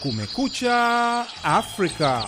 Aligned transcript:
Kumekucha 0.00 1.26
Afrika. 1.44 2.24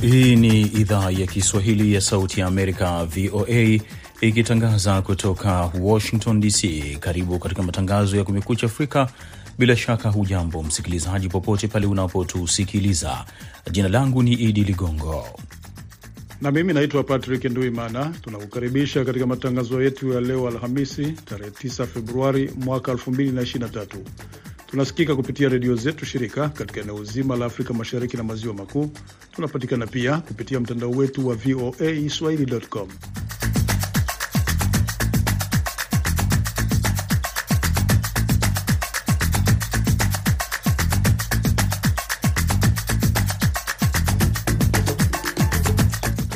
Hii 0.00 0.36
ni 0.36 0.60
idhaa 0.60 1.10
ya 1.10 1.26
Kiswahili 1.26 1.94
ya 1.94 2.00
Sauti 2.00 2.40
ya 2.40 2.46
Amerika, 2.46 3.04
VOA, 3.04 3.80
ikitangaza 4.20 5.02
kutoka 5.02 5.70
Washington 5.80 6.40
DC. 6.40 6.96
Karibu 7.00 7.38
katika 7.38 7.62
matangazo 7.62 8.16
ya 8.16 8.24
Kumekucha 8.24 8.66
Afrika. 8.66 9.08
Bila 9.58 9.76
shaka 9.76 10.08
hujambo 10.08 10.62
msikilizaji, 10.62 11.28
popote 11.28 11.68
pale 11.68 11.86
unapotusikiliza. 11.86 13.24
Jina 13.70 13.88
langu 13.88 14.22
ni 14.22 14.32
Idi 14.32 14.64
Ligongo 14.64 15.26
na 16.44 16.50
mimi 16.50 16.72
naitwa 16.72 17.02
Patrick 17.04 17.44
Nduimana. 17.44 18.12
Tunakukaribisha 18.22 19.04
katika 19.04 19.26
matangazo 19.26 19.82
yetu 19.82 20.12
ya 20.12 20.20
leo 20.20 20.48
Alhamisi, 20.48 21.06
tarehe 21.12 21.50
9 21.50 21.86
Februari 21.86 22.50
mwaka 22.56 22.92
2023. 22.92 23.86
Tunasikika 24.66 25.16
kupitia 25.16 25.48
redio 25.48 25.74
zetu 25.76 26.06
shirika 26.06 26.48
katika 26.48 26.80
eneo 26.80 27.04
zima 27.04 27.36
la 27.36 27.46
Afrika 27.46 27.74
Mashariki 27.74 28.16
na 28.16 28.22
Maziwa 28.22 28.54
Makuu. 28.54 28.90
Tunapatikana 29.32 29.86
pia 29.86 30.18
kupitia 30.18 30.60
mtandao 30.60 30.90
wetu 30.90 31.28
wa 31.28 31.34
VOA 31.34 32.08
Swahili.com. 32.10 32.88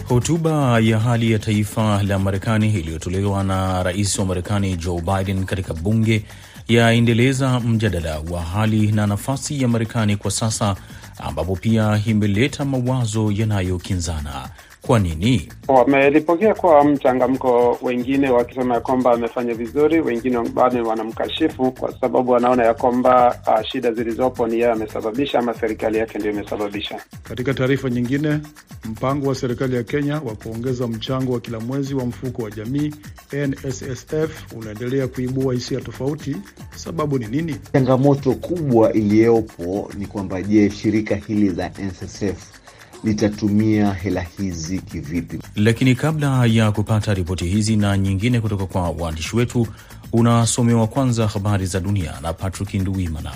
Hotuba 0.08 0.80
ya 0.80 0.98
hali 0.98 1.32
ya 1.32 1.38
taifa 1.38 2.02
la 2.02 2.18
Marekani 2.18 2.72
iliyotolewa 2.74 3.44
na 3.44 3.82
rais 3.82 4.18
wa 4.18 4.24
Marekani 4.24 4.76
Joe 4.76 5.00
Biden 5.00 5.44
katika 5.44 5.74
bunge 5.74 6.24
yaendeleza 6.68 7.60
mjadala 7.60 8.18
wa 8.30 8.42
hali 8.42 8.92
na 8.92 9.06
nafasi 9.06 9.62
ya 9.62 9.68
Marekani 9.68 10.16
kwa 10.16 10.30
sasa, 10.30 10.76
ambapo 11.18 11.56
pia 11.56 12.02
imeleta 12.06 12.64
mawazo 12.64 13.32
yanayokinzana. 13.32 14.48
Kwa 14.82 14.98
nini 14.98 15.48
wamelipokea 15.68 16.54
kwa 16.54 16.84
mchangamko, 16.84 17.78
wengine 17.82 18.30
wakisema 18.30 18.74
ya 18.74 18.80
kwamba 18.80 19.12
amefanya 19.12 19.54
vizuri, 19.54 20.00
wengine 20.00 20.38
bado 20.48 20.84
wanamkashifu 20.88 21.72
kwa 21.72 21.92
sababu 22.00 22.30
wanaona 22.32 22.64
ya 22.64 22.74
kwamba 22.74 23.40
uh, 23.46 23.62
shida 23.66 23.92
zilizopo 23.92 24.46
ni 24.46 24.54
yeye 24.54 24.72
amesababisha 24.72 25.38
ama 25.38 25.54
serikali 25.54 25.98
yake 25.98 26.18
ndio 26.18 26.30
imesababisha. 26.30 27.00
Katika 27.22 27.54
taarifa 27.54 27.90
nyingine, 27.90 28.38
mpango 28.84 29.28
wa 29.28 29.34
serikali 29.34 29.76
ya 29.76 29.82
Kenya 29.82 30.14
wa 30.14 30.34
kuongeza 30.36 30.86
mchango 30.86 31.32
wa 31.32 31.40
kila 31.40 31.60
mwezi 31.60 31.94
wa 31.94 32.04
mfuko 32.06 32.42
wa 32.42 32.50
jamii 32.50 32.94
NSSF 33.32 34.52
unaendelea 34.56 35.08
kuibua 35.08 35.54
hisia 35.54 35.80
tofauti. 35.80 36.36
Sababu 36.76 37.18
ni 37.18 37.26
nini? 37.26 37.56
Changamoto 37.72 38.32
kubwa 38.34 38.92
iliyopo 38.92 39.90
ni 39.98 40.06
kwamba, 40.06 40.42
je, 40.42 40.70
shirika 40.70 41.16
hili 41.16 41.48
la 41.50 41.68
NSSF 41.78 42.57
litatumia 43.04 43.92
hela 43.94 44.20
hizi 44.20 44.78
kivipi? 44.78 45.38
Lakini 45.56 45.94
kabla 45.94 46.46
ya 46.46 46.72
kupata 46.72 47.14
ripoti 47.14 47.44
hizi 47.44 47.76
na 47.76 47.98
nyingine 47.98 48.40
kutoka 48.40 48.66
kwa 48.66 48.90
waandishi 48.90 49.36
wetu, 49.36 49.66
unasomewa 50.12 50.86
kwanza 50.86 51.26
habari 51.28 51.66
za 51.66 51.80
dunia 51.80 52.14
na 52.22 52.32
Patrick 52.32 52.74
Nduwimana. 52.74 53.30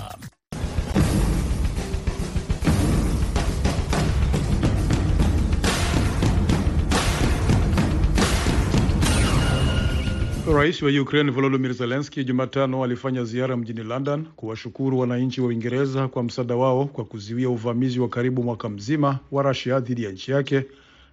Rais 10.54 10.82
wa 10.82 10.90
Ukraine 10.90 11.30
Volodymyr 11.30 11.72
Zelensky 11.72 12.24
Jumatano 12.24 12.84
alifanya 12.84 13.24
ziara 13.24 13.56
mjini 13.56 13.82
London 13.82 14.24
kuwashukuru 14.36 14.98
wananchi 14.98 15.40
wa 15.40 15.46
Uingereza 15.46 16.08
kwa 16.08 16.22
msaada 16.22 16.56
wao 16.56 16.84
kwa 16.86 17.04
kuzuia 17.04 17.50
uvamizi 17.50 18.00
wa 18.00 18.08
karibu 18.08 18.42
mwaka 18.42 18.68
mzima 18.68 19.18
wa 19.30 19.42
Russia 19.42 19.80
dhidi 19.80 20.04
ya 20.04 20.12
nchi 20.12 20.30
yake 20.30 20.64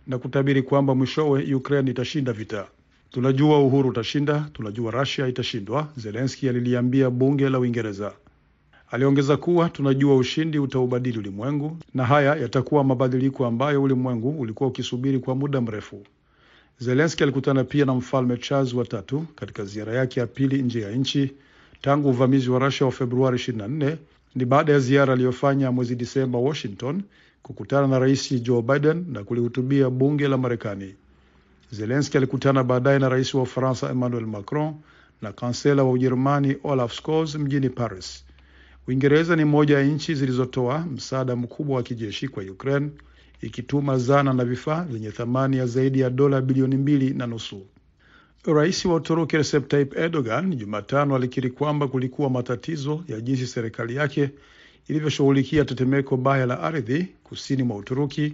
na 0.08 0.18
kutabiri 0.18 0.62
kwamba 0.64 0.96
mwishowe 0.96 1.54
Ukraine 1.54 1.92
itashinda 1.92 2.34
vita. 2.34 2.68
Tunajua 3.10 3.60
uhuru 3.60 3.90
utashinda, 3.90 4.50
tunajua 4.54 4.92
Russia 4.92 5.28
itashindwa, 5.28 5.88
Zelensky 5.98 6.50
aliliambia 6.50 7.10
bunge 7.10 7.50
la 7.50 7.60
Uingereza. 7.60 8.14
Aliongeza 8.92 9.38
kuwa 9.38 9.70
tunajua 9.70 10.16
ushindi 10.16 10.60
utaubadili 10.60 11.20
ulimwengu 11.20 11.78
na 11.94 12.06
haya 12.06 12.36
yatakuwa 12.36 12.84
mabadiliko 12.84 13.46
ambayo 13.46 13.84
ulimwengu 13.84 14.30
ulikuwa 14.30 14.70
ukisubiri 14.70 15.20
kwa 15.20 15.36
muda 15.36 15.62
mrefu. 15.62 16.04
Zelenski 16.82 17.24
alikutana 17.24 17.64
pia 17.64 17.86
na 17.86 17.94
mfalme 17.94 18.38
Charles 18.38 18.74
wa 18.74 18.86
tatu 18.86 19.26
katika 19.36 19.66
ziara 19.66 19.94
yake 19.94 20.20
ya 20.20 20.28
pili 20.28 20.62
nje 20.62 20.82
ya 20.82 20.92
nchi 20.92 21.34
tangu 21.82 22.10
uvamizi 22.10 22.50
wa 22.50 22.60
Russia 22.60 22.86
wa 22.86 22.92
Februari 22.92 23.38
24. 23.38 23.98
Ni 24.36 24.46
baada 24.46 24.74
ya 24.74 24.80
ziara 24.80 25.14
aliyofanya 25.14 25.72
mwezi 25.72 25.96
Disemba 25.96 26.40
Washington, 26.40 27.04
kukutana 27.44 27.88
na 27.88 28.00
rais 28.00 28.42
Joe 28.44 28.62
Biden 28.62 29.06
na 29.12 29.24
kulihutubia 29.24 29.90
bunge 29.90 30.28
la 30.28 30.38
Marekani. 30.38 30.96
Zelenski 31.72 32.18
alikutana 32.18 32.64
baadaye 32.64 33.00
na 33.00 33.10
rais 33.10 33.34
wa 33.34 33.42
Ufaransa 33.42 33.90
Emmanuel 33.90 34.26
Macron 34.26 34.74
na 35.22 35.32
kansela 35.32 35.84
wa 35.84 35.92
Ujerumani 35.92 36.56
Olaf 36.64 36.94
Scholz 36.94 37.36
mjini 37.36 37.70
Paris. 37.70 38.26
Uingereza 38.88 39.36
ni 39.36 39.46
moja 39.46 39.78
ya 39.80 39.84
nchi 39.84 40.16
zilizotoa 40.16 40.80
msaada 40.80 41.36
mkubwa 41.36 41.76
wa 41.76 41.84
kijeshi 41.84 42.28
kwa 42.28 42.44
Ukraine 42.44 42.90
ikituma 43.42 43.98
zana 43.98 44.34
na 44.34 44.46
vifaa 44.46 44.84
vyenye 44.84 45.12
thamani 45.12 45.58
ya 45.58 45.66
zaidi 45.66 46.00
ya 46.00 46.10
dola 46.10 46.42
bilioni 46.42 46.78
mbili 46.78 47.14
na 47.14 47.28
nusu. 47.28 47.66
Rais 48.46 48.86
wa 48.86 48.96
Uturuki 48.96 49.38
Recep 49.38 49.68
Tayyip 49.68 49.98
Erdogan 49.98 50.56
Jumatano 50.56 51.16
alikiri 51.16 51.50
kwamba 51.50 51.88
kulikuwa 51.88 52.30
matatizo 52.30 53.04
ya 53.08 53.22
jinsi 53.22 53.48
serikali 53.48 53.96
yake 53.96 54.30
ilivyoshughulikia 54.88 55.66
tetemeko 55.66 56.18
baya 56.18 56.46
la 56.46 56.60
ardhi 56.60 57.08
kusini 57.24 57.64
mwa 57.64 57.78
Uturuki, 57.78 58.34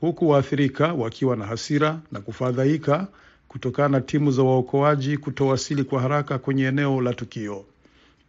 huku 0.00 0.28
waathirika 0.28 0.92
wakiwa 0.92 1.36
na 1.36 1.46
hasira 1.46 2.00
na 2.12 2.20
kufadhaika 2.20 3.08
kutokana 3.48 3.88
na 3.88 4.00
timu 4.00 4.30
za 4.30 4.42
waokoaji 4.42 5.16
kutowasili 5.18 5.84
kwa 5.84 6.00
haraka 6.02 6.38
kwenye 6.38 6.64
eneo 6.64 7.00
la 7.00 7.14
tukio. 7.14 7.64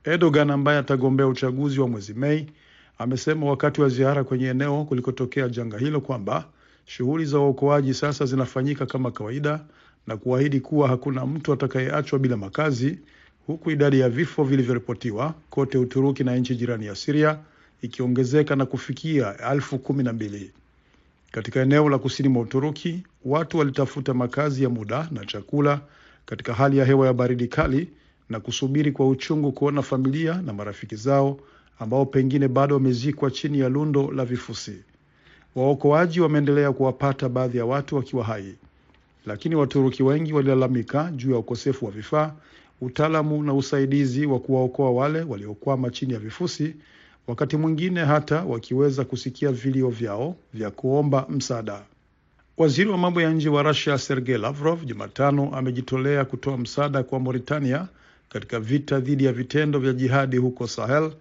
Erdogan 0.03 0.49
ambaye 0.49 0.79
atagombea 0.79 1.27
uchaguzi 1.27 1.79
wa 1.79 1.87
mwezi 1.87 2.13
Mei 2.13 2.47
amesema 2.97 3.45
wakati 3.45 3.81
wa 3.81 3.89
ziara 3.89 4.23
kwenye 4.23 4.47
eneo 4.47 4.83
kulikotokea 4.85 5.49
janga 5.49 5.77
hilo 5.77 6.01
kwamba 6.01 6.45
shughuli 6.85 7.25
za 7.25 7.39
uokoaji 7.39 7.93
sasa 7.93 8.25
zinafanyika 8.25 8.85
kama 8.85 9.11
kawaida 9.11 9.59
na 10.07 10.17
kuahidi 10.17 10.59
kuwa 10.59 10.87
hakuna 10.87 11.25
mtu 11.25 11.53
atakayeachwa 11.53 12.19
bila 12.19 12.37
makazi, 12.37 12.99
huku 13.47 13.71
idadi 13.71 13.99
ya 13.99 14.09
vifo 14.09 14.43
vilivyoripotiwa 14.43 15.33
kote 15.49 15.77
Uturuki 15.77 16.23
na 16.23 16.35
nchi 16.35 16.55
jirani 16.55 16.85
ya 16.85 16.95
Siria 16.95 17.39
ikiongezeka 17.81 18.55
na 18.55 18.65
kufikia 18.65 19.51
elfu 19.51 19.79
kumi 19.79 20.03
na 20.03 20.13
mbili. 20.13 20.51
Katika 21.31 21.61
eneo 21.61 21.89
la 21.89 21.97
kusini 21.97 22.29
mwa 22.29 22.41
Uturuki, 22.43 23.03
watu 23.25 23.57
walitafuta 23.57 24.13
makazi 24.13 24.63
ya 24.63 24.69
muda 24.69 25.07
na 25.11 25.25
chakula 25.25 25.81
katika 26.25 26.53
hali 26.53 26.77
ya 26.77 26.85
hewa 26.85 27.07
ya 27.07 27.13
baridi 27.13 27.47
kali 27.47 27.89
na 28.29 28.39
kusubiri 28.39 28.91
kwa 28.91 29.07
uchungu 29.07 29.51
kuona 29.51 29.81
familia 29.81 30.41
na 30.41 30.53
marafiki 30.53 30.95
zao 30.95 31.39
ambao 31.79 32.05
pengine 32.05 32.47
bado 32.47 32.75
wamezikwa 32.75 33.31
chini 33.31 33.59
ya 33.59 33.69
lundo 33.69 34.11
la 34.11 34.25
vifusi. 34.25 34.77
Waokoaji 35.55 36.19
wameendelea 36.21 36.71
kuwapata 36.71 37.29
baadhi 37.29 37.57
ya 37.57 37.65
watu 37.65 37.95
wakiwa 37.95 38.23
hai, 38.23 38.55
lakini 39.25 39.55
Waturuki 39.55 40.03
wengi 40.03 40.33
walilalamika 40.33 41.11
juu 41.15 41.31
ya 41.31 41.37
ukosefu 41.37 41.85
wa 41.85 41.91
vifaa, 41.91 42.33
utaalamu 42.81 43.43
na 43.43 43.53
usaidizi 43.53 44.25
wa 44.25 44.39
kuwaokoa 44.39 44.91
wale 44.91 45.21
waliokwama 45.21 45.89
chini 45.89 46.13
ya 46.13 46.19
vifusi, 46.19 46.75
wakati 47.27 47.57
mwingine 47.57 47.99
hata 48.05 48.43
wakiweza 48.43 49.05
kusikia 49.05 49.51
vilio 49.51 49.89
vyao 49.89 50.35
vya 50.53 50.71
kuomba 50.71 51.25
msaada. 51.29 51.81
Waziri 52.57 52.89
wa 52.89 52.97
mambo 52.97 53.21
ya 53.21 53.29
nje 53.29 53.49
wa 53.49 53.63
Russia 53.63 53.97
Sergei 53.97 54.37
Lavrov 54.37 54.85
Jumatano 54.85 55.55
amejitolea 55.55 56.25
kutoa 56.25 56.57
msaada 56.57 57.03
kwa 57.03 57.19
Mauritania 57.19 57.87
katika 58.29 58.59
vita 58.59 58.99
dhidi 58.99 59.25
ya 59.25 59.33
vitendo 59.33 59.79
vya 59.79 59.93
jihadi 59.93 60.37
huko 60.37 60.67
Sahel 60.67 61.11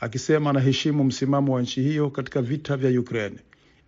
akisema 0.00 0.50
anaheshimu 0.50 1.04
msimamo 1.04 1.54
wa 1.54 1.62
nchi 1.62 1.82
hiyo 1.82 2.10
katika 2.10 2.42
vita 2.42 2.76
vya 2.76 3.00
Ukraine. 3.00 3.36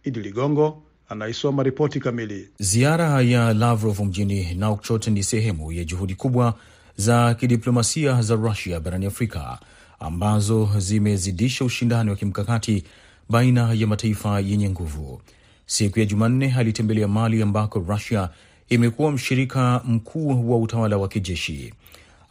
Idi 0.05 0.21
Ligongo 0.21 0.83
anaisoma 1.09 1.63
ripoti 1.63 2.01
kamili. 2.01 2.49
Ziara 2.59 3.23
ya 3.23 3.55
Lavrov 3.55 4.01
mjini 4.01 4.55
Nouakchott 4.55 5.07
ni 5.09 5.23
sehemu 5.23 5.73
ya 5.73 5.85
juhudi 5.85 6.15
kubwa 6.15 6.55
za 6.97 7.35
kidiplomasia 7.35 8.23
za 8.23 8.35
Rusia 8.35 8.81
barani 8.81 9.07
Afrika 9.07 9.59
ambazo 10.01 10.69
zimezidisha 10.79 11.65
ushindani 11.65 12.11
wa 12.11 12.17
kimkakati 12.17 12.85
baina 13.29 13.73
ya 13.75 13.87
mataifa 13.87 14.41
yenye 14.41 14.71
nguvu. 14.71 15.21
Siku 15.67 15.99
ya 16.01 16.05
Jumanne 16.07 16.55
alitembelea 16.59 17.09
Mali 17.09 17.43
ambako 17.43 17.85
Rusia 17.89 18.29
imekuwa 18.69 19.13
mshirika 19.13 19.83
mkuu 19.85 20.51
wa 20.51 20.59
utawala 20.59 20.97
wa 20.97 21.09
kijeshi. 21.09 21.75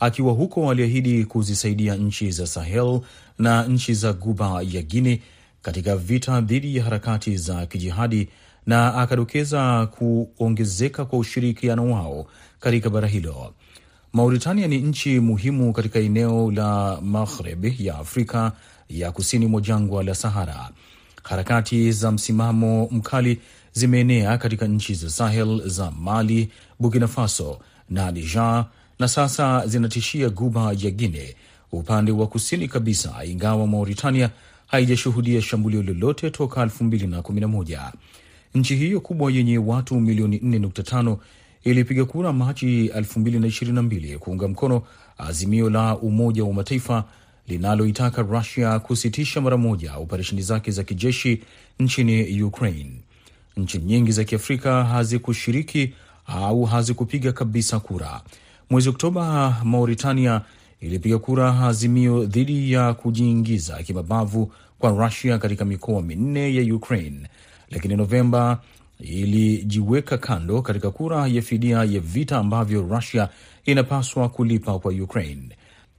Akiwa 0.05 0.33
huko, 0.33 0.71
aliahidi 0.71 1.25
kuzisaidia 1.25 1.95
nchi 1.95 2.31
za 2.31 2.47
Sahel 2.47 2.99
na 3.39 3.63
nchi 3.67 3.93
za 3.93 4.13
Guba 4.13 4.61
ya 4.71 4.81
Guine 4.81 5.21
katika 5.61 5.95
vita 5.97 6.41
dhidi 6.41 6.75
ya 6.77 6.83
harakati 6.83 7.37
za 7.37 7.65
kijihadi 7.65 8.29
na 8.65 8.95
akadokeza 8.95 9.85
kuongezeka 9.85 11.05
kwa 11.05 11.19
ushirikiano 11.19 11.91
wao 11.91 12.25
katika 12.59 12.89
bara 12.89 13.07
hilo. 13.07 13.53
Mauritania 14.13 14.67
ni 14.67 14.77
nchi 14.77 15.19
muhimu 15.19 15.73
katika 15.73 15.99
eneo 15.99 16.51
la 16.51 17.01
Maghreb 17.01 17.65
ya 17.79 17.97
Afrika 17.97 18.51
ya 18.89 19.11
kusini 19.11 19.45
mwa 19.47 19.61
jangwa 19.61 20.03
la 20.03 20.15
Sahara. 20.15 20.69
Harakati 21.23 21.91
za 21.91 22.11
msimamo 22.11 22.87
mkali 22.91 23.39
zimeenea 23.73 24.37
katika 24.37 24.67
nchi 24.67 24.93
za 24.93 25.09
Sahel 25.09 25.61
za 25.69 25.91
Mali, 25.91 26.49
Burkina 26.79 27.07
Faso 27.07 27.59
na 27.89 28.11
Niger 28.11 28.65
na 28.99 29.07
sasa 29.07 29.67
zinatishia 29.67 30.29
guba 30.29 30.73
ya 30.79 30.91
Guine 30.91 31.35
upande 31.71 32.11
wa 32.11 32.27
kusini 32.27 32.67
kabisa, 32.67 33.25
ingawa 33.25 33.67
Mauritania 33.67 34.29
haijashuhudia 34.67 35.41
shambulio 35.41 35.83
lolote 35.83 36.29
toka 36.31 36.65
2011. 36.65 37.91
Nchi 38.55 38.75
hiyo 38.75 38.99
kubwa 39.01 39.31
yenye 39.31 39.57
watu 39.57 39.99
milioni 39.99 40.37
4.5 40.37 41.17
ilipiga 41.63 42.05
kura 42.05 42.33
Machi 42.33 42.87
2022 42.87 44.17
kuunga 44.17 44.47
mkono 44.47 44.81
azimio 45.17 45.69
la 45.69 45.97
Umoja 45.97 46.43
wa 46.43 46.53
Mataifa 46.53 47.03
linaloitaka 47.47 48.21
Rusia 48.21 48.79
kusitisha 48.79 49.41
mara 49.41 49.57
moja 49.57 49.95
operesheni 49.95 50.41
zake 50.41 50.71
za 50.71 50.83
kijeshi 50.83 51.41
nchini 51.79 52.43
Ukraine. 52.43 52.91
Nchi 53.57 53.77
nyingi 53.77 54.11
za 54.11 54.23
Kiafrika 54.23 54.83
hazikushiriki 54.85 55.93
au 56.27 56.63
hazikupiga 56.63 57.31
kabisa 57.33 57.79
kura. 57.79 58.21
Mwezi 58.69 58.89
Oktoba, 58.89 59.55
Mauritania 59.63 60.41
ilipiga 60.81 61.19
kura 61.19 61.59
azimio 61.67 62.25
dhidi 62.25 62.71
ya 62.71 62.93
kujiingiza 62.93 63.83
kimabavu 63.83 64.51
kwa 64.79 64.89
Rusia 65.05 65.37
katika 65.37 65.65
mikoa 65.65 66.01
minne 66.01 66.55
ya 66.55 66.75
Ukraine, 66.75 67.27
lakini 67.71 67.95
Novemba 67.95 68.61
ilijiweka 68.99 70.17
kando 70.17 70.61
katika 70.61 70.91
kura 70.91 71.27
ya 71.27 71.41
fidia 71.41 71.77
ya 71.77 71.99
vita 71.99 72.37
ambavyo 72.37 72.81
Rusia 72.81 73.29
inapaswa 73.65 74.29
kulipa 74.29 74.79
kwa 74.79 74.91
Ukraine. 74.93 75.49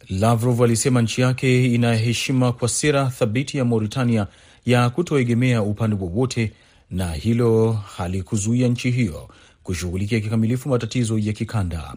Lavrov 0.09 0.63
alisema 0.63 1.03
nchi 1.03 1.21
yake 1.21 1.75
ina 1.75 1.95
heshima 1.95 2.53
kwa 2.53 2.69
sera 2.69 3.07
thabiti 3.07 3.59
ya 3.59 3.65
Mauritania 3.65 4.27
ya 4.67 4.91
kutoegemea 4.91 5.63
upande 5.63 5.97
wowote, 5.97 6.53
na 6.91 7.13
hilo 7.13 7.73
halikuzuia 7.73 8.69
nchi 8.69 8.91
hiyo 8.91 9.29
kushughulikia 9.63 10.21
kikamilifu 10.21 10.69
matatizo 10.69 11.19
ya 11.19 11.33
kikanda. 11.33 11.95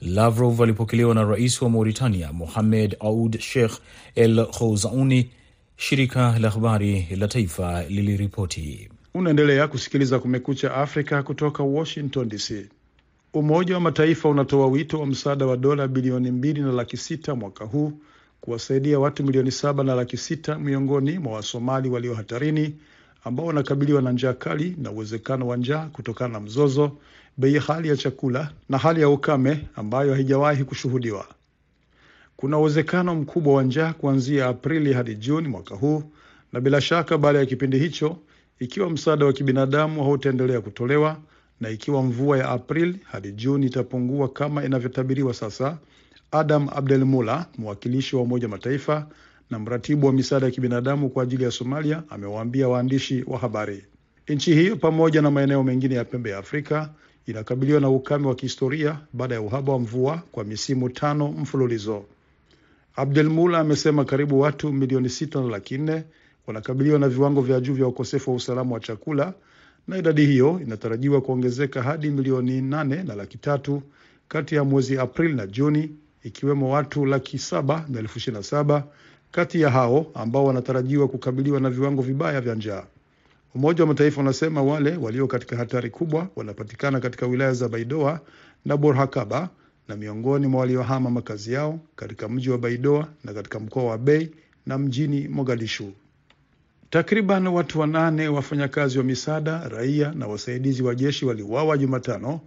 Lavrov 0.00 0.62
alipokelewa 0.62 1.14
na 1.14 1.24
rais 1.24 1.62
wa 1.62 1.70
Mauritania 1.70 2.32
Mohamed 2.32 2.96
Ould 3.00 3.38
Sheikh 3.40 3.72
El 4.14 4.46
Khouzaouni, 4.46 5.30
shirika 5.76 6.38
la 6.38 6.50
habari 6.50 7.08
la 7.16 7.28
taifa 7.28 7.82
liliripoti. 7.84 8.88
Unaendelea 9.14 9.68
kusikiliza 9.68 10.18
Kumekucha 10.18 10.74
Afrika 10.74 11.22
kutoka 11.22 11.62
Washington 11.62 12.28
DC. 12.28 12.66
Umoja 13.34 13.74
wa 13.74 13.80
Mataifa 13.80 14.28
unatoa 14.28 14.66
wito 14.66 15.00
wa 15.00 15.06
msaada 15.06 15.46
wa 15.46 15.56
dola 15.56 15.88
bilioni 15.88 16.30
mbili 16.30 16.60
na 16.60 16.72
laki 16.72 16.96
sita 16.96 17.34
mwaka 17.34 17.64
huu 17.64 17.92
kuwasaidia 18.40 18.98
watu 18.98 19.24
milioni 19.24 19.50
saba 19.50 19.84
na 19.84 19.94
laki 19.94 20.16
sita 20.16 20.58
miongoni 20.58 21.18
mwa 21.18 21.32
Wasomali 21.32 21.88
walio 21.88 22.14
hatarini 22.14 22.74
ambao 23.24 23.46
wanakabiliwa 23.46 24.02
na 24.02 24.12
njaa 24.12 24.32
kali 24.32 24.76
na 24.78 24.90
uwezekano 24.90 25.46
wa 25.46 25.56
njaa 25.56 25.86
kutokana 25.86 26.32
na 26.32 26.40
mzozo, 26.40 26.92
bei 27.36 27.58
hali 27.58 27.88
ya 27.88 27.96
chakula 27.96 28.52
na 28.68 28.78
hali 28.78 29.00
ya 29.00 29.08
ukame 29.08 29.66
ambayo 29.76 30.14
haijawahi 30.14 30.64
kushuhudiwa. 30.64 31.26
Kuna 32.36 32.58
uwezekano 32.58 33.14
mkubwa 33.14 33.54
wa 33.54 33.62
njaa 33.62 33.92
kuanzia 33.92 34.46
Aprili 34.46 34.92
hadi 34.92 35.14
Juni 35.14 35.48
mwaka 35.48 35.74
huu, 35.74 36.02
na 36.52 36.60
bila 36.60 36.80
shaka 36.80 37.18
baada 37.18 37.38
ya 37.38 37.46
kipindi 37.46 37.78
hicho, 37.78 38.16
ikiwa 38.58 38.90
msaada 38.90 39.26
wa 39.26 39.32
kibinadamu 39.32 40.02
hautaendelea 40.04 40.60
kutolewa 40.60 41.16
na 41.60 41.70
ikiwa 41.70 42.02
mvua 42.02 42.38
ya 42.38 42.48
Aprili 42.48 42.98
hadi 43.04 43.32
Juni 43.32 43.66
itapungua 43.66 44.28
kama 44.28 44.64
inavyotabiriwa 44.64 45.34
sasa, 45.34 45.78
Adam 46.32 46.68
Abdel 46.74 47.04
Mula, 47.04 47.46
mwakilishi 47.58 48.16
wa 48.16 48.22
Umoja 48.22 48.48
Mataifa 48.48 49.06
na 49.50 49.58
mratibu 49.58 50.06
wa 50.06 50.12
misaada 50.12 50.46
ya 50.46 50.52
kibinadamu 50.52 51.08
kwa 51.10 51.22
ajili 51.22 51.44
ya 51.44 51.50
Somalia, 51.50 52.02
amewaambia 52.08 52.68
waandishi 52.68 53.24
wa 53.26 53.38
habari. 53.38 53.84
Nchi 54.28 54.54
hiyo 54.54 54.76
pamoja 54.76 55.22
na 55.22 55.30
maeneo 55.30 55.62
mengine 55.62 55.94
ya 55.94 56.04
pembe 56.04 56.30
ya 56.30 56.38
Afrika 56.38 56.90
inakabiliwa 57.26 57.80
na 57.80 57.88
ukame 57.90 58.26
wa 58.26 58.34
kihistoria 58.34 59.00
baada 59.12 59.34
ya 59.34 59.40
uhaba 59.40 59.72
wa 59.72 59.78
mvua 59.78 60.22
kwa 60.32 60.44
misimu 60.44 60.88
tano 60.90 61.28
mfululizo. 61.32 62.04
Abdel 62.96 63.28
Mula 63.28 63.58
amesema 63.58 64.04
karibu 64.04 64.40
watu 64.40 64.72
milioni 64.72 65.08
sita 65.08 65.40
na 65.40 65.46
laki 65.48 65.78
nne 65.78 66.04
wanakabiliwa 66.46 66.98
na 66.98 67.08
viwango 67.08 67.40
vya 67.42 67.60
juu 67.60 67.74
vya 67.74 67.86
ukosefu 67.86 68.30
wa 68.30 68.36
usalama 68.36 68.74
wa 68.74 68.80
chakula 68.80 69.34
na 69.88 69.98
idadi 69.98 70.26
hiyo 70.26 70.60
inatarajiwa 70.62 71.20
kuongezeka 71.20 71.82
hadi 71.82 72.10
milioni 72.10 72.62
nane 72.62 73.02
na 73.02 73.14
laki 73.14 73.38
tatu 73.38 73.82
kati 74.28 74.54
ya 74.54 74.64
mwezi 74.64 74.98
Aprili 74.98 75.34
na 75.34 75.46
Juni, 75.46 75.90
ikiwemo 76.22 76.70
watu 76.72 77.06
laki 77.06 77.38
saba 77.38 77.84
na 77.88 77.98
elfu 77.98 78.18
ishirini 78.18 78.38
na 78.38 78.42
saba 78.42 78.84
kati 79.30 79.60
ya 79.60 79.70
hao 79.70 80.06
ambao 80.14 80.44
wanatarajiwa 80.44 81.08
kukabiliwa 81.08 81.60
na 81.60 81.70
viwango 81.70 82.02
vibaya 82.02 82.40
vya 82.40 82.54
njaa. 82.54 82.84
Umoja 83.54 83.82
wa 83.82 83.88
Mataifa 83.88 84.20
unasema 84.20 84.62
wale 84.62 84.96
walio 84.96 85.26
katika 85.26 85.56
hatari 85.56 85.90
kubwa 85.90 86.28
wanapatikana 86.36 87.00
katika 87.00 87.26
wilaya 87.26 87.52
za 87.52 87.68
Baidoa 87.68 88.20
na 88.64 88.76
Borhakaba 88.76 89.48
na 89.88 89.96
miongoni 89.96 90.46
mwa 90.46 90.60
waliohama 90.60 91.10
makazi 91.10 91.52
yao 91.52 91.80
katika 91.96 92.28
mji 92.28 92.50
wa 92.50 92.58
Baidoa 92.58 93.08
na 93.24 93.34
katika 93.34 93.60
mkoa 93.60 93.84
wa 93.84 93.98
Bei 93.98 94.30
na 94.66 94.78
mjini 94.78 95.28
Mogadishu. 95.28 95.92
Takriban 96.90 97.46
watu 97.46 97.80
wanane 97.80 98.28
wafanyakazi 98.28 98.98
wa 98.98 99.04
misaada, 99.04 99.68
raia 99.68 100.12
na 100.12 100.26
wasaidizi 100.26 100.82
wa 100.82 100.94
jeshi 100.94 101.24
waliuawa 101.26 101.78
Jumatano 101.78 102.40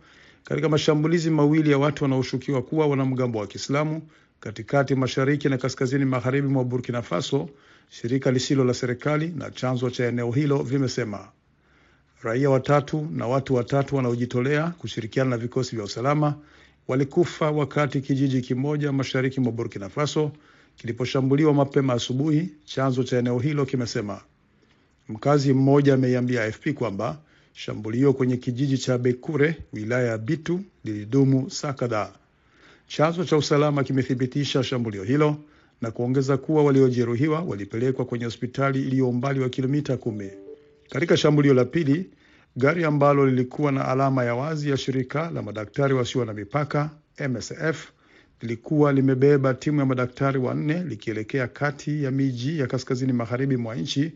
katika 0.44 0.70
mashambulizi 0.70 1.30
mawili 1.30 1.72
ya 1.72 1.78
watu 1.78 2.04
wanaoshukiwa 2.04 2.62
kuwa 2.62 2.88
wanamgambo 2.88 3.40
wa 3.40 3.48
Kiislamu 3.48 4.02
katikati, 4.44 4.96
mashariki 4.96 5.50
na 5.50 5.58
kaskazini 5.58 6.06
magharibi 6.06 6.48
mwa 6.48 6.64
Burkina 6.64 7.02
Faso, 7.02 7.50
shirika 7.90 8.32
lisilo 8.32 8.64
la 8.64 8.74
serikali 8.74 9.28
na 9.28 9.52
chanzo 9.52 9.90
cha 9.90 10.06
eneo 10.08 10.32
hilo 10.32 10.64
vimesema. 10.64 11.30
Raia 12.22 12.50
watatu 12.50 13.08
na 13.12 13.28
watu 13.28 13.56
watatu 13.56 13.96
wanaojitolea 13.96 14.70
kushirikiana 14.70 15.30
na 15.30 15.38
vikosi 15.38 15.76
vya 15.76 15.86
usalama 15.86 16.36
walikufa 16.88 17.52
wakati 17.52 18.02
kijiji 18.02 18.42
kimoja 18.42 18.92
mashariki 18.92 19.40
mwa 19.40 19.52
Burkina 19.52 19.90
Faso 19.90 20.32
kiliposhambuliwa 20.76 21.54
mapema 21.54 21.94
asubuhi, 21.94 22.50
chanzo 22.66 23.04
cha 23.04 23.18
eneo 23.18 23.40
hilo 23.40 23.66
kimesema. 23.66 24.22
Mkazi 25.10 25.54
mmoja 25.54 25.94
ameiambia 25.94 26.44
AFP 26.44 26.70
kwamba 26.74 27.18
shambulio 27.54 28.14
kwenye 28.14 28.38
kijiji 28.38 28.78
cha 28.78 28.98
Bekure, 28.98 29.56
wilaya 29.74 30.08
ya 30.08 30.18
Bitu, 30.18 30.60
lilidumu 30.84 31.50
saa 31.50 31.74
kadhaa. 31.74 32.12
Chanzo 32.88 33.26
cha 33.26 33.38
usalama 33.38 33.84
kimethibitisha 33.84 34.64
shambulio 34.64 35.04
hilo 35.04 35.36
na 35.82 35.92
kuongeza 35.92 36.38
kuwa 36.38 36.64
waliojeruhiwa 36.64 37.40
walipelekwa 37.42 38.06
kwenye 38.06 38.26
hospitali 38.26 38.82
iliyo 38.82 39.10
umbali 39.10 39.40
wa 39.40 39.50
kilomita 39.50 39.98
kumi. 39.98 40.30
Katika 40.90 41.18
shambulio 41.18 41.54
la 41.54 41.66
pili, 41.66 42.10
gari 42.56 42.84
ambalo 42.84 43.26
lilikuwa 43.26 43.72
na 43.72 43.88
alama 43.88 44.24
ya 44.24 44.36
wazi 44.36 44.70
ya 44.70 44.78
shirika 44.78 45.30
la 45.32 45.42
madaktari 45.42 45.94
wasio 45.94 46.26
na 46.26 46.34
mipaka 46.34 46.90
MSF 47.30 47.88
lilikuwa 48.42 48.94
limebeba 48.94 49.54
timu 49.54 49.80
ya 49.80 49.86
madaktari 49.86 50.40
wanne 50.40 50.84
likielekea 50.84 51.48
kati 51.48 52.04
ya 52.04 52.12
miji 52.12 52.60
ya 52.60 52.68
kaskazini 52.68 53.14
magharibi 53.14 53.58
mwa 53.58 53.76
nchi 53.76 54.12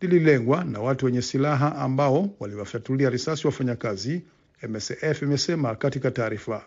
lililengwa 0.00 0.64
na 0.64 0.80
watu 0.80 1.06
wenye 1.06 1.22
silaha 1.22 1.76
ambao 1.76 2.30
waliwafyatulia 2.40 3.10
risasi 3.10 3.46
wafanyakazi, 3.46 4.22
MSF 4.68 5.22
imesema 5.22 5.74
katika 5.74 6.10
taarifa. 6.10 6.64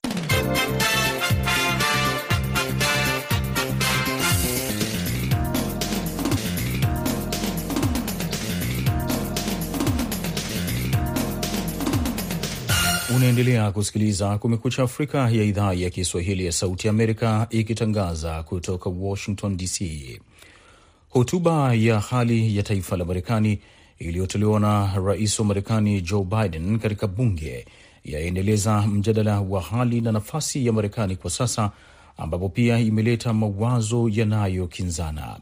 Unaendelea 13.17 13.71
kusikiliza 13.71 14.37
Kumekucha 14.37 14.83
Afrika 14.83 15.17
ya 15.17 15.43
idhaa 15.43 15.73
ya 15.73 15.89
Kiswahili 15.89 16.45
ya 16.45 16.51
Sauti 16.51 16.87
Amerika 16.89 17.47
ikitangaza 17.49 18.43
kutoka 18.43 18.89
Washington 18.89 19.57
DC. 19.57 19.81
Hotuba 21.09 21.73
ya 21.73 21.99
hali 21.99 22.57
ya 22.57 22.63
taifa 22.63 22.97
la 22.97 23.05
Marekani 23.05 23.59
iliyotolewa 23.99 24.59
na 24.59 24.93
rais 25.05 25.39
wa 25.39 25.45
Marekani 25.45 26.01
Joe 26.01 26.23
Biden 26.23 26.79
katika 26.79 27.07
bunge 27.07 27.65
yaendeleza 28.07 28.81
mjadala 28.81 29.39
wa 29.41 29.61
hali 29.61 30.01
na 30.01 30.11
nafasi 30.11 30.65
ya 30.65 30.73
Marekani 30.73 31.15
kwa 31.15 31.29
sasa, 31.31 31.71
ambapo 32.17 32.49
pia 32.49 32.79
imeleta 32.79 33.33
mawazo 33.33 34.09
yanayokinzana. 34.11 35.37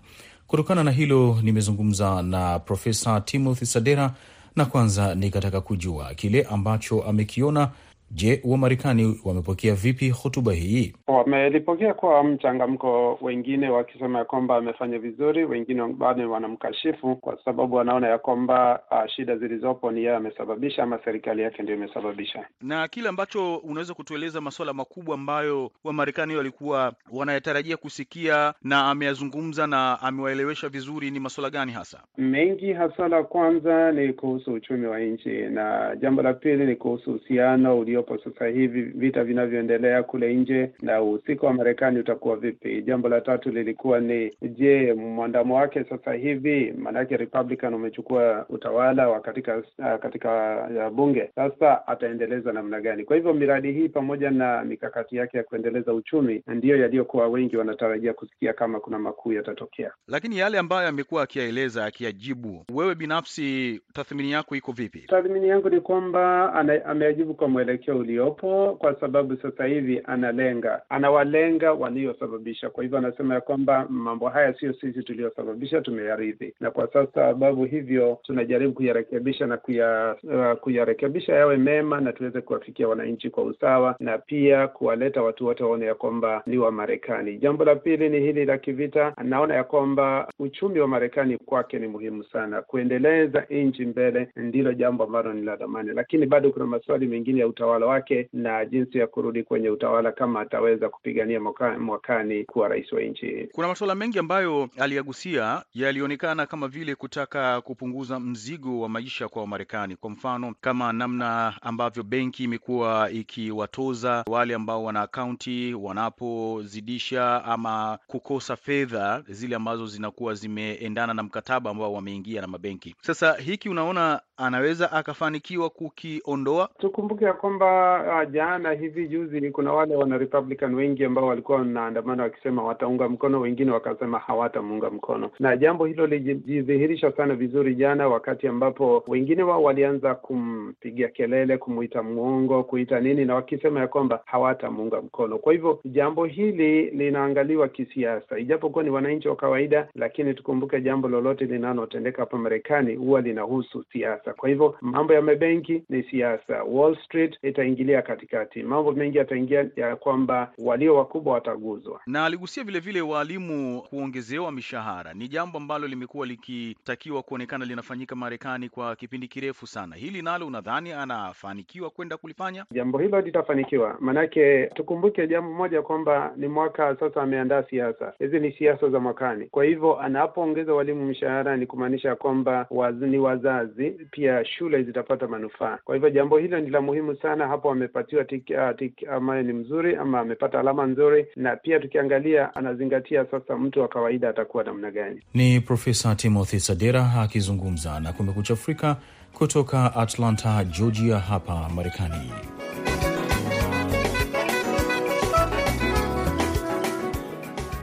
Kutokana 0.47 0.83
na 0.83 0.91
hilo, 0.91 1.39
nimezungumza 1.43 2.21
na 2.21 2.59
Profesa 2.59 3.21
Timothy 3.21 3.65
Sadera 3.65 4.13
na 4.55 4.65
kwanza 4.65 5.15
nikataka 5.15 5.61
kujua 5.61 6.13
kile 6.13 6.43
ambacho 6.43 7.03
amekiona 7.03 7.69
Je, 8.11 8.41
Wamarekani 8.43 9.19
wamepokea 9.25 9.75
vipi 9.75 10.09
hotuba 10.09 10.53
hii? 10.53 10.93
Wamelipokea 11.07 11.93
kwa 11.93 12.23
mchangamko, 12.23 13.17
wengine 13.21 13.69
wakisema 13.69 14.19
ya 14.19 14.25
kwamba 14.25 14.55
amefanya 14.57 14.99
vizuri, 14.99 15.45
wengine 15.45 15.87
bado 15.87 16.31
wanamkashifu 16.31 17.15
kwa 17.15 17.37
sababu 17.45 17.75
wanaona 17.75 18.07
ya 18.07 18.17
kwamba 18.17 18.79
uh, 18.91 19.07
shida 19.15 19.37
zilizopo 19.37 19.91
ni 19.91 19.99
yeye 20.03 20.15
amesababisha 20.15 20.83
ama 20.83 20.99
serikali 21.05 21.41
yake 21.41 21.63
ndio 21.63 21.75
imesababisha. 21.75 22.45
Na 22.61 22.87
kile 22.87 23.09
ambacho 23.09 23.55
unaweza 23.57 23.93
kutueleza 23.93 24.41
masuala 24.41 24.73
makubwa 24.73 25.15
ambayo 25.15 25.71
Wamarekani 25.83 26.35
walikuwa 26.35 26.93
wanayatarajia 27.11 27.77
kusikia 27.77 28.53
na 28.63 28.89
ameyazungumza 28.89 29.67
na 29.67 30.01
amewaelewesha 30.01 30.69
vizuri, 30.69 31.11
ni 31.11 31.19
masuala 31.19 31.49
gani 31.49 31.71
hasa? 31.71 31.99
Mengi 32.17 32.73
hasa, 32.73 33.07
la 33.07 33.23
kwanza 33.23 33.91
ni 33.91 34.13
kuhusu 34.13 34.53
uchumi 34.53 34.85
wa 34.87 34.99
nchi, 34.99 35.29
na 35.29 35.95
jambo 35.95 36.21
la 36.21 36.33
pili 36.33 36.65
ni 36.65 36.75
kuhusu 36.75 37.09
uhusiano 37.09 37.79
uliopo 37.95 38.17
sasa 38.17 38.47
hivi, 38.47 38.81
vita 38.81 39.23
vinavyoendelea 39.23 40.03
kule 40.03 40.33
nje 40.33 40.71
na 40.81 41.01
uhusika 41.01 41.47
wa 41.47 41.53
Marekani 41.53 41.99
utakuwa 41.99 42.35
vipi. 42.35 42.81
Jambo 42.81 43.09
la 43.09 43.21
tatu 43.21 43.49
lilikuwa 43.51 43.99
ni 43.99 44.31
je, 44.41 44.93
mwandamo 44.93 45.55
wake 45.55 45.83
sasa 45.83 46.13
hivi, 46.13 46.73
maanake 46.77 47.17
Republican 47.17 47.73
umechukua 47.73 48.45
utawala 48.49 49.09
wa 49.09 49.19
katika 49.19 49.57
uh, 49.57 49.95
katika 50.01 50.57
uh, 50.87 50.93
bunge 50.95 51.31
sasa, 51.35 51.87
ataendeleza 51.87 52.53
namna 52.53 52.81
gani? 52.81 53.03
Kwa 53.03 53.15
hivyo 53.15 53.33
miradi 53.33 53.71
hii 53.71 53.89
pamoja 53.89 54.31
na 54.31 54.63
mikakati 54.63 55.15
yake 55.15 55.37
ya 55.37 55.43
kuendeleza 55.43 55.93
uchumi 55.93 56.43
ndiyo 56.47 56.77
yaliyokuwa 56.77 57.27
wengi 57.27 57.57
wanatarajia 57.57 58.13
kusikia 58.13 58.53
kama 58.53 58.79
kuna 58.79 58.99
makuu 58.99 59.33
yatatokea. 59.33 59.91
Lakini 60.07 60.37
yale 60.37 60.59
ambayo 60.59 60.87
amekuwa 60.87 61.23
akiyaeleza, 61.23 61.85
akiyajibu, 61.85 62.65
wewe 62.73 62.95
binafsi 62.95 63.81
tathmini 63.93 64.31
yako 64.31 64.55
iko 64.55 64.71
vipi? 64.71 64.99
Tathmini 64.99 65.47
yangu 65.47 65.69
ni 65.69 65.81
kwamba 65.81 66.53
ameajibu 66.85 67.33
kwa 67.33 67.47
mwelekeo 67.47 67.84
uliopo, 67.93 68.75
kwa 68.79 68.95
sababu 68.99 69.35
sasa 69.37 69.65
hivi 69.65 70.01
analenga, 70.05 70.81
anawalenga 70.89 71.73
waliosababisha. 71.73 72.69
Kwa 72.69 72.83
hivyo 72.83 72.97
anasema 72.97 73.33
ya 73.33 73.41
kwamba 73.41 73.85
mambo 73.89 74.29
haya 74.29 74.53
sio 74.53 74.73
sisi 74.73 75.03
tuliyosababisha, 75.03 75.81
tumeyaridhi, 75.81 76.53
na 76.59 76.71
kwa 76.71 76.87
sasa 76.93 77.11
sababu 77.13 77.65
hivyo 77.65 78.19
tunajaribu 78.23 78.73
kuyarekebisha 78.73 79.47
na 79.47 79.57
kuya, 79.57 80.15
uh, 80.23 80.59
kuyarekebisha 80.59 81.33
yawe 81.35 81.57
mema 81.57 82.01
na 82.01 82.13
tuweze 82.13 82.41
kuwafikia 82.41 82.87
wananchi 82.87 83.29
kwa 83.29 83.43
usawa, 83.43 83.95
na 83.99 84.17
pia 84.17 84.67
kuwaleta 84.67 85.21
watu 85.23 85.45
wote 85.45 85.63
waone 85.63 85.85
ya 85.85 85.95
kwamba 85.95 86.43
ni 86.45 86.57
wa 86.57 86.71
Marekani. 86.71 87.37
Jambo 87.37 87.65
la 87.65 87.75
pili 87.75 88.09
ni 88.09 88.19
hili 88.19 88.45
la 88.45 88.57
kivita. 88.57 89.13
Anaona 89.17 89.55
ya 89.55 89.63
kwamba 89.63 90.27
uchumi 90.39 90.79
wa 90.79 90.87
Marekani 90.87 91.37
kwake 91.37 91.79
ni 91.79 91.87
muhimu 91.87 92.23
sana, 92.23 92.61
kuendeleza 92.61 93.45
nchi 93.49 93.85
mbele 93.85 94.27
ndilo 94.35 94.73
jambo 94.73 95.03
ambalo 95.03 95.33
ni 95.33 95.41
la 95.41 95.55
dhamani, 95.55 95.91
lakini 95.93 96.25
bado 96.25 96.51
kuna 96.51 96.65
maswali 96.65 97.07
mengine 97.07 97.39
ya 97.39 97.47
utawala 97.47 97.74
wake 97.83 98.29
na 98.33 98.65
jinsi 98.65 98.97
ya 98.97 99.07
kurudi 99.07 99.43
kwenye 99.43 99.69
utawala 99.69 100.11
kama 100.11 100.41
ataweza 100.41 100.89
kupigania 100.89 101.39
mwaka, 101.39 101.79
mwakani 101.79 102.43
kuwa 102.43 102.67
rais 102.67 102.91
wa 102.93 103.01
nchi. 103.01 103.49
Kuna 103.53 103.67
masuala 103.67 103.95
mengi 103.95 104.19
ambayo 104.19 104.69
aliyagusia 104.79 105.63
yalionekana 105.73 106.45
kama 106.45 106.67
vile 106.67 106.95
kutaka 106.95 107.61
kupunguza 107.61 108.19
mzigo 108.19 108.79
wa 108.79 108.89
maisha 108.89 109.27
kwa 109.27 109.41
Wamarekani, 109.41 109.95
kwa 109.95 110.09
mfano 110.09 110.55
kama 110.61 110.93
namna 110.93 111.53
ambavyo 111.61 112.03
benki 112.03 112.43
imekuwa 112.43 113.09
ikiwatoza 113.11 114.23
wale 114.27 114.55
ambao 114.55 114.83
wana 114.83 115.01
akaunti 115.01 115.73
wanapozidisha 115.73 117.43
ama 117.45 117.99
kukosa 118.07 118.55
fedha 118.55 119.23
zile 119.27 119.55
ambazo 119.55 119.87
zinakuwa 119.87 120.33
zimeendana 120.33 121.13
na 121.13 121.23
mkataba 121.23 121.69
ambao 121.71 121.93
wameingia 121.93 122.41
na 122.41 122.47
mabenki. 122.47 122.95
Sasa 123.01 123.33
hiki 123.33 123.69
unaona 123.69 124.21
anaweza 124.37 124.91
akafanikiwa 124.91 125.69
kukiondoa? 125.69 126.69
Tukumbuke 126.79 127.25
ya 127.25 127.33
kwamba 127.33 127.64
uh, 127.65 128.31
jana 128.31 128.71
hivi 128.71 129.07
juzi 129.07 129.51
kuna 129.51 129.73
wale 129.73 129.95
wana 129.95 130.17
Republican 130.17 130.75
wengi 130.75 131.05
ambao 131.05 131.27
walikuwa 131.27 131.57
wanaandamana 131.57 132.23
wakisema 132.23 132.63
wataunga 132.63 133.09
mkono, 133.09 133.39
wengine 133.41 133.71
wakasema 133.71 134.19
hawatamuunga 134.19 134.89
mkono, 134.89 135.29
na 135.39 135.57
jambo 135.57 135.85
hilo 135.85 136.07
lilijidhihirisha 136.07 137.11
sana 137.11 137.35
vizuri 137.35 137.75
jana, 137.75 138.07
wakati 138.07 138.47
ambapo 138.47 139.03
wengine 139.07 139.43
wao 139.43 139.63
walianza 139.63 140.15
kumpigia 140.15 141.07
kelele, 141.07 141.57
kumuita 141.57 142.03
mwongo, 142.03 142.63
kuita 142.63 142.99
nini, 142.99 143.25
na 143.25 143.35
wakisema 143.35 143.79
ya 143.79 143.87
kwamba 143.87 144.21
hawatamuunga 144.25 145.01
mkono. 145.01 145.37
Kwa 145.37 145.53
hivyo 145.53 145.79
jambo 145.85 146.25
hili 146.25 146.89
linaangaliwa 146.89 147.67
kisiasa, 147.67 148.39
ijapokuwa 148.39 148.83
ni 148.83 148.89
wananchi 148.89 149.27
wa 149.27 149.35
kawaida, 149.35 149.87
lakini 149.95 150.33
tukumbuke 150.33 150.81
jambo 150.81 151.07
lolote 151.07 151.45
linalotendeka 151.45 152.21
hapa 152.21 152.37
Marekani 152.37 152.95
huwa 152.95 153.21
linahusu 153.21 153.83
siasa. 153.93 154.33
Kwa 154.33 154.49
hivyo 154.49 154.75
mambo 154.81 155.13
ya 155.13 155.21
mabenki 155.21 155.83
ni 155.89 156.03
siasa, 156.03 156.63
Wall 156.63 156.97
Street 157.05 157.37
itaingilia 157.55 158.01
katikati, 158.01 158.63
mambo 158.63 158.91
mengi 158.91 159.17
yataingia 159.17 159.69
ya 159.75 159.95
kwamba 159.95 160.51
walio 160.57 160.95
wakubwa 160.95 161.33
wataguzwa. 161.33 162.01
Na 162.07 162.25
aligusia 162.25 162.63
vilevile 162.63 162.99
vile 162.99 163.11
waalimu 163.13 163.81
kuongezewa 163.81 164.51
mishahara, 164.51 165.13
ni 165.13 165.27
jambo 165.27 165.57
ambalo 165.57 165.87
limekuwa 165.87 166.27
likitakiwa 166.27 167.23
kuonekana 167.23 167.65
linafanyika 167.65 168.15
Marekani 168.15 168.69
kwa 168.69 168.95
kipindi 168.95 169.27
kirefu 169.27 169.67
sana. 169.67 169.95
Hili 169.95 170.21
nalo 170.21 170.47
unadhani 170.47 170.91
anafanikiwa 170.91 171.89
kwenda 171.89 172.17
kulifanya 172.17 172.65
jambo 172.71 172.97
hilo? 172.99 173.21
Litafanikiwa, 173.21 173.97
manake 173.99 174.65
tukumbuke 174.67 175.27
jambo 175.27 175.53
moja 175.53 175.81
kwamba 175.81 176.33
ni 176.37 176.47
mwaka 176.47 176.95
sasa, 176.99 177.21
ameandaa 177.21 177.63
siasa 177.63 178.13
hizi, 178.19 178.39
ni 178.39 178.51
siasa 178.51 178.89
za 178.89 178.99
mwakani. 178.99 179.45
Kwa 179.45 179.65
hivyo 179.65 179.99
anapoongeza 179.99 180.73
walimu 180.73 181.05
mishahara 181.05 181.57
ni 181.57 181.65
kumaanisha 181.65 182.15
kwamba 182.15 182.67
waz, 182.69 183.01
ni 183.01 183.17
wazazi 183.17 183.91
pia 184.11 184.45
shule 184.45 184.83
zitapata 184.83 185.27
manufaa. 185.27 185.77
Kwa 185.83 185.95
hivyo 185.95 186.09
jambo 186.09 186.37
hilo 186.37 186.59
ni 186.59 186.69
la 186.69 186.81
muhimu 186.81 187.15
sana. 187.15 187.44
Hapo 187.47 187.71
amepatiwa 187.71 188.23
tiki, 188.23 188.53
uh, 188.53 188.75
tiki 188.77 189.05
ambayo 189.07 189.43
ni 189.43 189.53
mzuri 189.53 189.95
ama 189.95 190.19
amepata 190.19 190.59
alama 190.59 190.85
nzuri, 190.85 191.25
na 191.35 191.55
pia 191.55 191.79
tukiangalia 191.79 192.55
anazingatia 192.55 193.25
sasa 193.31 193.57
mtu 193.57 193.81
wa 193.81 193.87
kawaida 193.87 194.29
atakuwa 194.29 194.63
namna 194.63 194.91
gani. 194.91 195.21
Ni 195.33 195.59
Profesa 195.61 196.15
Timothy 196.15 196.59
Sadera 196.59 197.11
akizungumza 197.21 197.99
na 197.99 198.13
Kumekucha 198.13 198.53
Afrika 198.53 198.97
kutoka 199.33 199.95
Atlanta, 199.95 200.63
Georgia, 200.63 201.19
hapa 201.19 201.69
Marekani. 201.75 202.31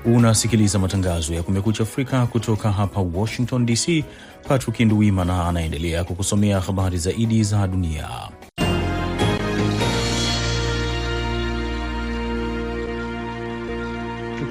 Unasikiliza 0.04 0.78
matangazo 0.78 1.34
ya 1.34 1.42
Kumekucha 1.42 1.82
Afrika 1.82 2.26
kutoka 2.26 2.72
hapa 2.72 3.00
Washington 3.14 3.66
DC. 3.66 4.04
Patrick 4.48 4.80
Nduwimana 4.80 5.48
anaendelea 5.48 6.04
kukusomea 6.04 6.60
habari 6.60 6.98
zaidi 6.98 7.42
za 7.42 7.66
dunia. 7.66 8.08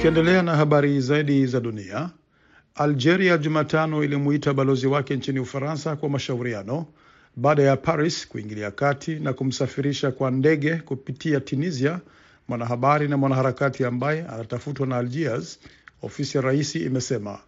Tukiendelea 0.02 0.42
na 0.44 0.56
habari 0.56 1.02
zaidi 1.02 1.46
za 1.46 1.60
dunia, 1.60 2.10
Algeria 2.76 3.38
Jumatano 3.38 4.04
ilimuita 4.04 4.54
balozi 4.54 4.88
wake 4.88 5.16
nchini 5.16 5.40
Ufaransa 5.40 5.96
kwa 5.96 6.10
mashauriano 6.10 6.86
baada 7.36 7.64
ya 7.64 7.78
Paris 7.78 8.28
kuingilia 8.28 8.72
kati 8.72 9.16
na 9.16 9.34
kumsafirisha 9.34 10.12
kwa 10.12 10.32
ndege 10.32 10.76
kupitia 10.76 11.40
Tunisia 11.40 12.00
mwanahabari 12.48 13.08
na 13.08 13.18
mwanaharakati 13.18 13.86
ambaye 13.86 14.22
anatafutwa 14.28 14.88
na 14.88 14.98
Algiers, 14.98 15.60
ofisi 16.02 16.38
ya 16.38 16.44
rais 16.44 16.76
imesema. 16.76 17.40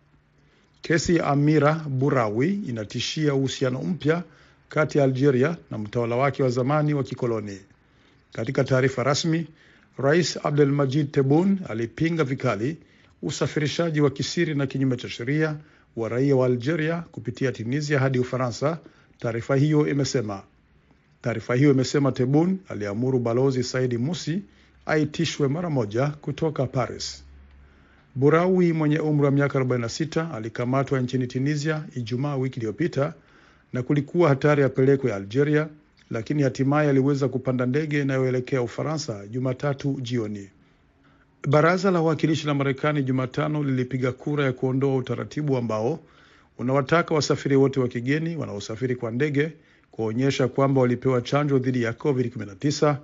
Kesi 0.82 1.16
ya 1.16 1.26
Amira 1.28 1.74
Burawi 1.74 2.54
inatishia 2.54 3.34
uhusiano 3.34 3.82
mpya 3.82 4.24
kati 4.70 4.98
ya 4.98 5.04
Algeria 5.04 5.58
na 5.72 5.78
mtawala 5.78 6.16
wake 6.16 6.44
wa 6.44 6.50
zamani 6.50 6.94
wa 6.94 7.04
kikoloni. 7.04 7.60
Katika 8.34 8.64
taarifa 8.64 9.04
rasmi, 9.04 9.48
Rais 9.98 10.38
Abdelmajid 10.44 11.12
Tebboune 11.12 11.58
alipinga 11.70 12.24
vikali 12.24 12.78
usafirishaji 13.22 14.02
wa 14.02 14.10
kisiri 14.10 14.56
na 14.56 14.68
kinyume 14.68 14.96
cha 14.98 15.10
sheria 15.10 15.56
wa 15.96 16.10
raia 16.10 16.36
wa 16.36 16.46
Algeria 16.46 17.02
kupitia 17.12 17.52
Tunisia 17.52 18.00
hadi 18.00 18.20
Ufaransa. 18.20 18.80
Taarifa 19.20 19.56
hiyo 19.56 19.88
imesema. 19.88 20.42
Taarifa 21.22 21.56
hiyo 21.56 21.72
imesema 21.72 22.12
Tebboune 22.12 22.58
aliamuru 22.70 23.20
balozi 23.20 23.64
Saidi 23.64 23.98
Musi 23.98 24.42
aitishwe 24.86 25.48
mara 25.48 25.70
moja 25.70 26.08
kutoka 26.08 26.66
Paris. 26.68 27.24
Burawi 28.16 28.74
mwenye 28.74 29.00
umri 29.00 29.26
wa 29.26 29.32
miaka 29.32 29.60
46 29.60 30.36
alikamatwa 30.36 31.00
nchini 31.02 31.28
Tunisia 31.28 31.84
Ijumaa 31.96 32.36
wiki 32.36 32.56
iliyopita 32.60 33.14
na 33.74 33.84
kulikuwa 33.84 34.30
hatari 34.30 34.64
apelekwe 34.64 35.10
ya 35.10 35.16
Algeria, 35.16 35.68
lakini 36.12 36.44
hatimaye 36.44 36.90
aliweza 36.90 37.28
kupanda 37.28 37.66
ndege 37.66 38.02
inayoelekea 38.02 38.62
Ufaransa 38.62 39.28
Jumatatu 39.28 40.00
jioni. 40.02 40.50
Baraza 41.48 41.92
la 41.92 42.00
Wawakilishi 42.02 42.48
la 42.48 42.54
Marekani 42.54 43.04
Jumatano 43.04 43.64
lilipiga 43.64 44.12
kura 44.12 44.46
ya 44.46 44.54
kuondoa 44.54 44.96
utaratibu 44.96 45.58
ambao 45.58 46.00
unawataka 46.58 47.16
wasafiri 47.16 47.56
wote 47.56 47.80
wa 47.80 47.88
kigeni 47.88 48.36
wanaosafiri 48.36 48.96
kwa 48.96 49.12
ndege 49.12 49.52
kuonyesha 49.92 50.48
kwamba 50.48 50.82
walipewa 50.82 51.22
chanjo 51.22 51.60
dhidi 51.60 51.82
ya 51.84 51.92
COVID-19 51.92 52.96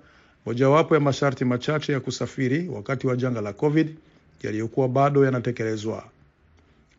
mojawapo 0.45 0.95
ya 0.95 1.01
masharti 1.01 1.45
machache 1.45 1.91
ya 1.91 1.99
kusafiri 1.99 2.67
wakati 2.67 3.07
wa 3.07 3.15
janga 3.15 3.41
la 3.41 3.53
COVID 3.53 3.95
yaliyokuwa 4.43 4.87
bado 4.87 5.25
yanatekelezwa. 5.25 6.03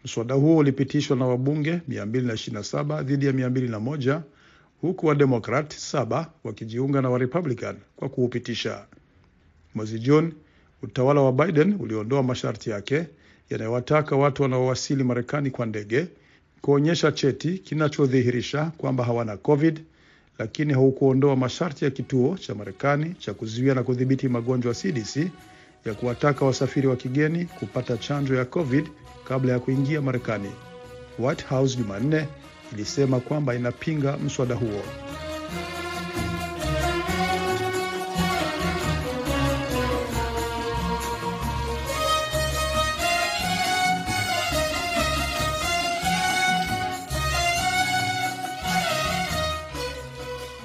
Mswada 0.04 0.34
huo 0.34 0.56
ulipitishwa 0.56 1.16
na 1.16 1.26
wabunge 1.26 1.80
227 1.88 3.02
dhidi 3.02 3.26
ya 3.26 3.32
201, 3.32 4.20
huku 4.80 5.06
Wademokrat 5.06 5.74
saba 5.74 6.30
wakijiunga 6.44 7.02
na 7.02 7.10
Warepublican 7.10 7.76
kwa 7.96 8.08
kuupitisha. 8.08 8.86
Mwezi 9.74 9.98
Juni, 9.98 10.34
utawala 10.82 11.20
wa 11.20 11.32
Biden 11.32 11.76
uliondoa 11.80 12.22
masharti 12.22 12.70
yake 12.70 13.06
yanayowataka 13.50 14.16
watu 14.16 14.42
wanaowasili 14.42 15.04
Marekani 15.04 15.50
kwa 15.50 15.66
ndege 15.66 16.06
kuonyesha 16.60 17.12
cheti 17.12 17.58
kinachodhihirisha 17.58 18.72
kwamba 18.78 19.04
hawana 19.04 19.36
COVID, 19.36 19.80
lakini 20.38 20.72
haukuondoa 20.72 21.36
masharti 21.36 21.84
ya 21.84 21.90
kituo 21.90 22.38
cha 22.38 22.54
Marekani 22.54 23.14
cha 23.14 23.34
kuzuia 23.34 23.74
na 23.74 23.82
kudhibiti 23.82 24.28
magonjwa 24.28 24.74
CDC 24.74 25.16
ya 25.84 25.94
kuwataka 25.94 26.44
wasafiri 26.44 26.86
wa 26.86 26.96
kigeni 26.96 27.44
kupata 27.44 27.96
chanjo 27.96 28.34
ya 28.34 28.44
COVID 28.44 28.88
kabla 29.28 29.52
ya 29.52 29.58
kuingia 29.58 30.00
Marekani. 30.02 30.50
White 31.18 31.46
House 31.46 31.76
Jumanne 31.78 32.26
ilisema 32.72 33.20
kwamba 33.20 33.54
inapinga 33.54 34.16
mswada 34.16 34.54
huo. 34.54 34.82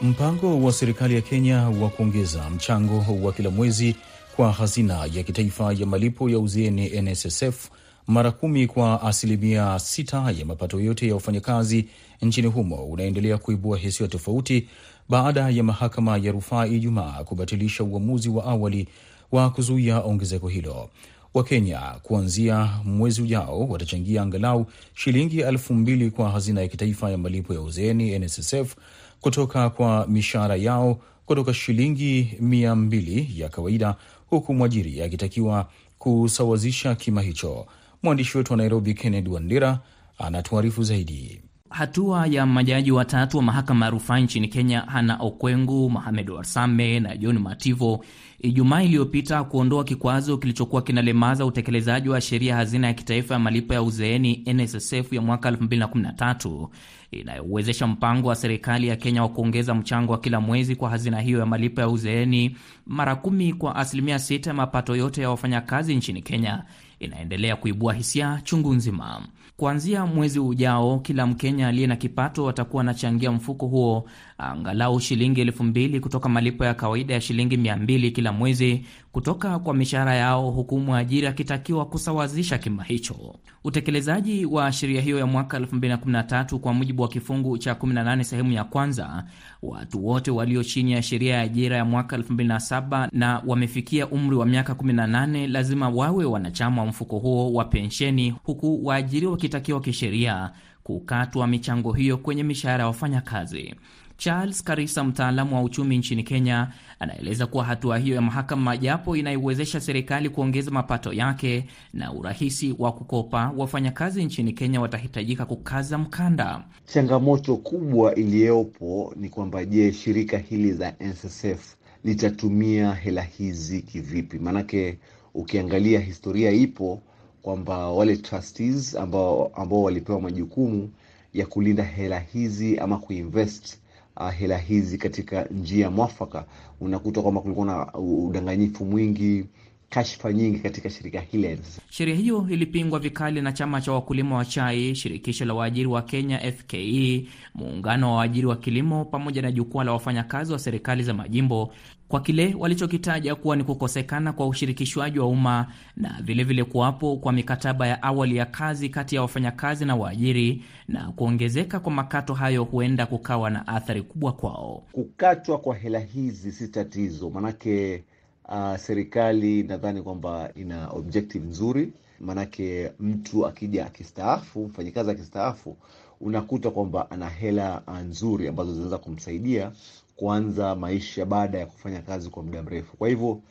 Mpango 0.01 0.61
wa 0.61 0.73
serikali 0.73 1.15
ya 1.15 1.21
Kenya 1.21 1.69
wa 1.69 1.89
kuongeza 1.89 2.49
mchango 2.49 3.05
wa 3.21 3.33
kila 3.33 3.49
mwezi 3.49 3.95
kwa 4.35 4.51
hazina 4.51 5.05
ya 5.13 5.23
kitaifa 5.23 5.73
ya 5.73 5.85
malipo 5.85 6.29
ya 6.29 6.39
uzeeni 6.39 7.01
NSSF 7.01 7.69
mara 8.07 8.31
kumi 8.31 8.67
kwa 8.67 9.01
asilimia 9.01 9.79
sita 9.79 10.31
ya 10.39 10.45
mapato 10.45 10.79
yote 10.79 11.07
ya 11.07 11.13
wafanyakazi 11.13 11.85
nchini 12.21 12.47
humo 12.47 12.75
unaendelea 12.75 13.37
kuibua 13.37 13.77
hisia 13.77 14.07
tofauti 14.07 14.67
baada 15.09 15.49
ya 15.49 15.63
mahakama 15.63 16.17
ya 16.17 16.31
rufaa 16.31 16.65
Ijumaa 16.67 17.23
kubatilisha 17.23 17.83
uamuzi 17.83 18.29
wa 18.29 18.45
awali 18.45 18.87
wa 19.31 19.49
kuzuia 19.49 20.01
ongezeko 20.01 20.47
hilo. 20.47 20.89
Wakenya 21.33 21.79
kuanzia 22.03 22.69
mwezi 22.83 23.21
ujao 23.21 23.59
watachangia 23.67 24.21
angalau 24.21 24.65
shilingi 24.93 25.39
elfu 25.39 25.73
mbili 25.73 26.11
kwa 26.11 26.29
hazina 26.29 26.61
ya 26.61 26.67
kitaifa 26.67 27.11
ya 27.11 27.17
malipo 27.17 27.53
ya 27.53 27.61
uzeeni 27.61 28.19
NSSF 28.19 28.75
kutoka 29.21 29.69
kwa 29.69 30.07
mishahara 30.07 30.55
yao 30.55 30.99
kutoka 31.25 31.53
shilingi 31.53 32.33
mia 32.39 32.75
mbili 32.75 33.41
ya 33.41 33.49
kawaida, 33.49 33.95
huku 34.29 34.53
mwajiri 34.53 35.01
akitakiwa 35.01 35.69
kusawazisha 35.99 36.95
kima 36.95 37.21
hicho. 37.21 37.65
Mwandishi 38.03 38.37
wetu 38.37 38.53
wa 38.53 38.57
Nairobi, 38.57 38.93
Kennedy 38.93 39.29
Wandera, 39.29 39.79
anatuarifu 40.17 40.83
zaidi. 40.83 41.41
Hatua 41.69 42.27
ya 42.27 42.45
majaji 42.45 42.91
watatu 42.91 43.37
wa 43.37 43.43
mahakama 43.43 43.85
ya 43.85 43.91
rufaa 43.91 44.19
nchini 44.19 44.47
Kenya, 44.47 44.81
Hana 44.81 45.17
Okwengu, 45.19 45.89
Mohamed 45.89 46.29
Warsame 46.29 46.99
na 46.99 47.17
John 47.17 47.39
Mativo, 47.39 48.05
Ijumaa 48.39 48.81
iliyopita 48.83 49.43
kuondoa 49.43 49.83
kikwazo 49.83 50.37
kilichokuwa 50.37 50.81
kinalemaza 50.81 51.45
utekelezaji 51.45 52.09
wa 52.09 52.21
sheria 52.21 52.55
hazina 52.55 52.87
ya 52.87 52.93
kitaifa 52.93 53.33
ya 53.33 53.39
malipo 53.39 53.73
ya 53.73 53.81
uzeeni 53.83 54.43
NSSF 54.53 55.13
ya 55.13 55.21
mwaka 55.21 55.51
2013 55.51 56.67
inayowezesha 57.11 57.87
mpango 57.87 58.27
wa 58.27 58.35
serikali 58.35 58.87
ya 58.87 58.95
Kenya 58.95 59.21
wa 59.21 59.29
kuongeza 59.29 59.75
mchango 59.75 60.11
wa 60.11 60.19
kila 60.19 60.41
mwezi 60.41 60.75
kwa 60.75 60.89
hazina 60.89 61.21
hiyo 61.21 61.39
ya 61.39 61.45
malipo 61.45 61.81
ya 61.81 61.89
uzeeni 61.89 62.57
mara 62.87 63.15
kumi 63.15 63.53
kwa 63.53 63.75
asilimia 63.75 64.19
sita 64.19 64.49
ya 64.49 64.53
mapato 64.53 64.95
yote 64.95 65.21
ya 65.21 65.29
wafanyakazi 65.29 65.95
nchini 65.95 66.21
Kenya 66.21 66.63
inaendelea 66.99 67.55
kuibua 67.55 67.93
hisia 67.93 68.41
chungu 68.43 68.73
nzima. 68.73 69.21
Kuanzia 69.57 70.05
mwezi 70.05 70.39
ujao, 70.39 70.99
kila 70.99 71.27
Mkenya 71.27 71.67
aliye 71.67 71.87
na 71.87 71.95
kipato 71.95 72.49
atakuwa 72.49 72.81
anachangia 72.83 73.31
mfuko 73.31 73.67
huo 73.67 74.05
angalau 74.37 74.99
shilingi 74.99 75.41
elfu 75.41 75.63
mbili 75.63 75.99
kutoka 75.99 76.29
malipo 76.29 76.65
ya 76.65 76.73
kawaida 76.73 77.13
ya 77.13 77.21
shilingi 77.21 77.57
mia 77.57 77.77
mbili 77.77 78.11
kila 78.11 78.31
mwezi 78.31 78.85
kutoka 79.11 79.59
kwa 79.59 79.73
mishahara 79.73 80.15
yao, 80.15 80.51
huku 80.51 80.79
mwajiri 80.79 81.27
akitakiwa 81.27 81.85
kusawazisha 81.85 82.57
kima 82.57 82.83
hicho. 82.83 83.35
Utekelezaji 83.63 84.45
wa 84.45 84.71
sheria 84.71 85.01
hiyo 85.01 85.17
ya 85.19 85.25
mwaka 85.25 85.59
2013 85.59 86.57
kwa 86.57 86.73
mujibu 86.73 87.01
wa 87.01 87.07
kifungu 87.07 87.57
cha 87.57 87.73
18 87.73 88.23
sehemu 88.23 88.51
ya 88.51 88.63
kwanza, 88.63 89.23
watu 89.63 90.05
wote 90.07 90.31
walio 90.31 90.63
chini 90.63 90.91
ya 90.91 91.01
sheria 91.03 91.35
ya 91.35 91.41
ajira 91.41 91.77
ya 91.77 91.85
mwaka 91.85 92.17
2007 92.17 93.09
na 93.11 93.41
wamefikia 93.45 94.07
umri 94.07 94.35
wa 94.35 94.45
miaka 94.45 94.73
18 94.73 95.47
lazima 95.51 95.89
wawe 95.89 96.25
wanachama 96.25 96.81
wa 96.81 96.87
mfuko 96.87 97.19
huo 97.19 97.53
wa 97.53 97.65
pensheni, 97.65 98.29
huku 98.43 98.85
waajiri 98.85 99.25
wakitakiwa 99.27 99.81
kisheria 99.81 100.51
kukatwa 100.83 101.47
michango 101.47 101.93
hiyo 101.93 102.17
kwenye 102.17 102.43
mishahara 102.43 102.81
ya 102.83 102.87
wafanyakazi. 102.87 103.75
Charles 104.17 104.63
Karisa, 104.63 105.03
mtaalamu 105.03 105.55
wa 105.55 105.61
uchumi 105.63 105.97
nchini 105.97 106.23
Kenya, 106.23 106.67
anaeleza 106.99 107.47
kuwa 107.47 107.63
hatua 107.65 107.97
hiyo 107.97 108.15
ya 108.15 108.21
mahakama, 108.21 108.77
japo 108.77 109.15
inaiwezesha 109.15 109.79
serikali 109.79 110.29
kuongeza 110.29 110.71
mapato 110.71 111.13
yake 111.13 111.65
na 111.93 112.13
urahisi 112.13 112.75
wa 112.79 112.91
kukopa, 112.91 113.53
wafanyakazi 113.57 114.25
nchini 114.25 114.53
Kenya 114.53 114.81
watahitajika 114.81 115.45
kukaza 115.45 115.97
mkanda. 115.97 116.63
Changamoto 116.85 117.57
kubwa 117.57 118.15
iliyopo 118.15 119.13
ni 119.15 119.29
kwamba, 119.29 119.65
je, 119.65 119.93
shirika 119.93 120.37
hili 120.37 120.71
la 120.73 120.93
NSSF 120.99 121.75
litatumia 122.03 122.93
hela 122.93 123.21
hizi 123.21 123.81
kivipi? 123.81 124.39
Maanake 124.39 124.97
ukiangalia 125.33 125.99
historia 125.99 126.51
ipo 126.51 127.01
kwamba 127.41 127.89
wale 127.91 128.17
trustees 128.17 128.95
ambao, 128.95 129.51
ambao 129.55 129.83
walipewa 129.83 130.21
majukumu 130.21 130.89
ya 131.33 131.45
kulinda 131.45 131.83
hela 131.83 132.19
hizi 132.19 132.77
ama 132.77 132.97
kuinvest 132.97 133.77
uh, 134.17 134.31
hela 134.31 134.57
hizi 134.57 134.97
katika 134.97 135.43
njia 135.43 135.89
mwafaka, 135.91 136.45
unakuta 136.81 137.21
kwamba 137.21 137.41
kulikuwa 137.41 137.65
na 137.65 137.93
udanganyifu 137.93 138.85
mwingi, 138.85 139.45
kashfa 139.89 140.33
nyingi 140.33 140.59
katika 140.59 140.89
shirika 140.89 141.19
hili. 141.19 141.59
Sheria 141.89 142.15
hiyo 142.15 142.47
ilipingwa 142.49 142.99
vikali 142.99 143.41
na 143.41 143.51
chama 143.51 143.81
cha 143.81 143.91
wakulima 143.91 144.35
wa 144.35 144.45
chai, 144.45 144.95
shirikisho 144.95 145.45
la 145.45 145.53
waajiri 145.53 145.87
wa 145.87 146.01
Kenya 146.01 146.39
FKE, 146.51 147.27
muungano 147.55 148.11
wa 148.11 148.17
waajiri 148.17 148.47
wa 148.47 148.55
kilimo, 148.55 149.05
pamoja 149.05 149.41
na 149.41 149.51
jukwaa 149.51 149.83
la 149.83 149.91
wafanyakazi 149.91 150.53
wa 150.53 150.59
serikali 150.59 151.03
za 151.03 151.13
majimbo 151.13 151.71
kwa 152.07 152.21
kile 152.21 152.55
walichokitaja 152.59 153.35
kuwa 153.35 153.55
ni 153.55 153.63
kukosekana 153.63 154.33
kwa 154.33 154.47
ushirikishwaji 154.47 155.19
wa 155.19 155.27
umma 155.27 155.67
na 155.97 156.19
vilevile 156.23 156.63
kuwapo 156.63 157.17
kwa 157.17 157.33
mikataba 157.33 157.87
ya 157.87 158.03
awali 158.03 158.35
ya 158.37 158.45
kazi 158.45 158.89
kati 158.89 159.15
ya 159.15 159.21
wafanyakazi 159.21 159.85
na 159.85 159.95
waajiri, 159.95 160.63
na 160.87 161.11
kuongezeka 161.11 161.79
kwa 161.79 161.91
makato 161.91 162.33
hayo 162.33 162.63
huenda 162.63 163.05
kukawa 163.05 163.49
na 163.49 163.67
athari 163.67 164.01
kubwa 164.01 164.31
kwao. 164.33 164.83
Kukatwa 164.91 165.57
kwa 165.57 165.75
hela 165.75 165.99
hizi 165.99 166.51
si 166.51 166.67
tatizo, 166.67 167.29
manake 167.29 168.03
uh, 168.49 168.75
serikali 168.77 169.63
nadhani 169.63 170.01
kwamba 170.01 170.51
ina 170.55 170.87
objective 170.89 171.47
nzuri, 171.47 171.93
maanake 172.19 172.91
mtu 172.99 173.47
akija 173.47 173.85
akistaafu, 173.85 174.59
mfanyakazi 174.65 175.11
akistaafu, 175.11 175.77
unakuta 176.21 176.71
kwamba 176.71 177.11
ana 177.11 177.29
hela 177.29 177.81
nzuri 178.09 178.47
ambazo 178.47 178.71
zinaweza 178.73 178.97
kumsaidia 178.97 179.71
kuanza 180.15 180.75
maisha 180.75 181.25
baada 181.25 181.59
ya 181.59 181.65
kufanya 181.65 182.01
kazi 182.01 182.29
kwa 182.29 182.43
muda 182.43 182.63
mrefu. 182.63 182.97
Kwa 182.97 183.09
hivyo 183.09 183.41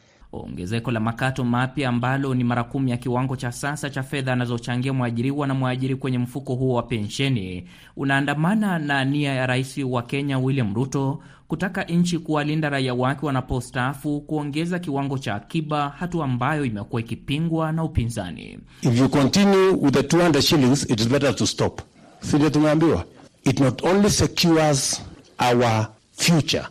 ongezeko 0.40 0.90
la 0.90 1.01
makato 1.01 1.44
mapya 1.44 1.88
ambalo 1.88 2.35
ni 2.35 2.44
mara 2.44 2.64
kumi 2.64 2.90
ya 2.90 2.97
kiwango 2.97 3.37
cha 3.37 3.53
sasa 3.53 3.90
cha 3.90 4.03
fedha 4.03 4.33
anazochangia 4.33 4.92
mwajiriwa 4.92 5.47
na 5.47 5.55
mwajiri 5.55 5.97
kwenye 5.97 6.18
mfuko 6.18 6.55
huo 6.55 6.75
wa 6.75 6.83
pensheni 6.83 7.68
unaandamana 7.97 8.79
na 8.79 9.05
nia 9.05 9.35
ya 9.35 9.47
rais 9.47 9.79
wa 9.79 10.03
Kenya 10.03 10.38
William 10.38 10.75
Ruto 10.75 11.20
kutaka 11.49 11.85
nchi 11.85 12.18
kuwalinda 12.18 12.68
raia 12.68 12.94
wake 12.94 13.27
wanapostaafu, 13.27 14.20
kuongeza 14.20 14.79
kiwango 14.79 15.18
cha 15.18 15.35
akiba, 15.35 15.88
hatua 15.99 16.25
ambayo 16.25 16.64
imekuwa 16.64 17.01
ikipingwa 17.01 17.73
na 17.73 17.85
upinzani. 17.85 18.59
If 18.83 18.99
you 18.99 19.09
continue 19.09 19.68
with 19.70 19.94
the 19.94 20.03
200 20.03 20.40
shillings 20.42 20.90
it 20.90 21.01
is 21.01 21.09
better 21.09 21.37
to 21.37 21.47
stop. 21.47 21.81
Sivyo 22.20 22.51
tumeambiwa, 22.51 23.05
it 23.44 23.61
not 23.61 23.83
only 23.85 24.11
secures 24.11 25.03
our 25.51 25.87
future 26.12 26.64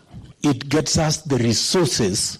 it 0.43 0.67
gets 0.67 0.97
us 0.97 1.23
the 1.23 1.37
resources 1.37 2.39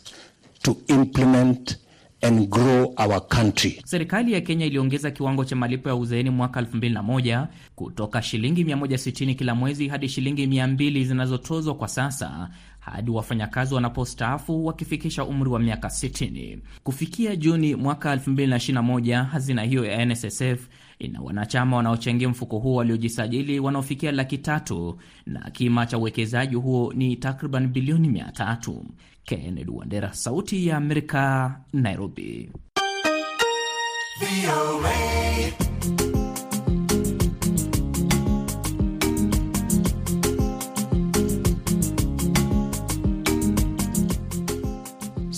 to 0.63 0.77
implement 0.87 1.77
and 2.21 2.49
grow 2.49 2.93
our 2.97 3.19
country. 3.27 3.81
Serikali 3.85 4.33
ya 4.33 4.41
Kenya 4.41 4.65
iliongeza 4.65 5.11
kiwango 5.11 5.45
cha 5.45 5.55
malipo 5.55 5.89
ya 5.89 5.95
uzeeni 5.95 6.29
mwaka 6.29 6.61
2001 6.61 7.47
kutoka 7.75 8.21
shilingi 8.21 8.63
160 8.63 9.35
kila 9.35 9.55
mwezi 9.55 9.87
hadi 9.87 10.09
shilingi 10.09 10.45
200 10.45 11.03
zinazotozwa 11.05 11.75
kwa 11.75 11.87
sasa 11.87 12.49
hadi 12.79 13.11
wafanyakazi 13.11 13.73
wanapostaafu 13.75 14.65
wakifikisha 14.65 15.23
umri 15.25 15.49
wa 15.49 15.59
miaka 15.59 15.87
60. 15.87 16.57
Kufikia 16.83 17.35
Juni 17.35 17.75
mwaka 17.75 18.15
2021, 18.15 19.23
hazina 19.25 19.63
hiyo 19.63 19.85
ya 19.85 20.05
NSSF 20.05 20.67
ina 20.99 21.21
wanachama 21.21 21.77
wanaochangia 21.77 22.29
mfuko 22.29 22.59
huo 22.59 22.75
waliojisajili 22.75 23.59
wanaofikia 23.59 24.11
laki 24.11 24.37
tatu 24.37 24.99
na 25.25 25.39
kima 25.51 25.85
cha 25.85 25.97
uwekezaji 25.97 26.55
huo 26.55 26.93
ni 26.95 27.15
takriban 27.15 27.67
bilioni 27.67 28.09
mia 28.09 28.31
tatu. 28.31 28.85
Kennedy 29.25 29.71
Wandera, 29.71 30.13
Sauti 30.13 30.67
ya 30.67 30.77
Amerika, 30.77 31.55
Nairobi. 31.73 32.49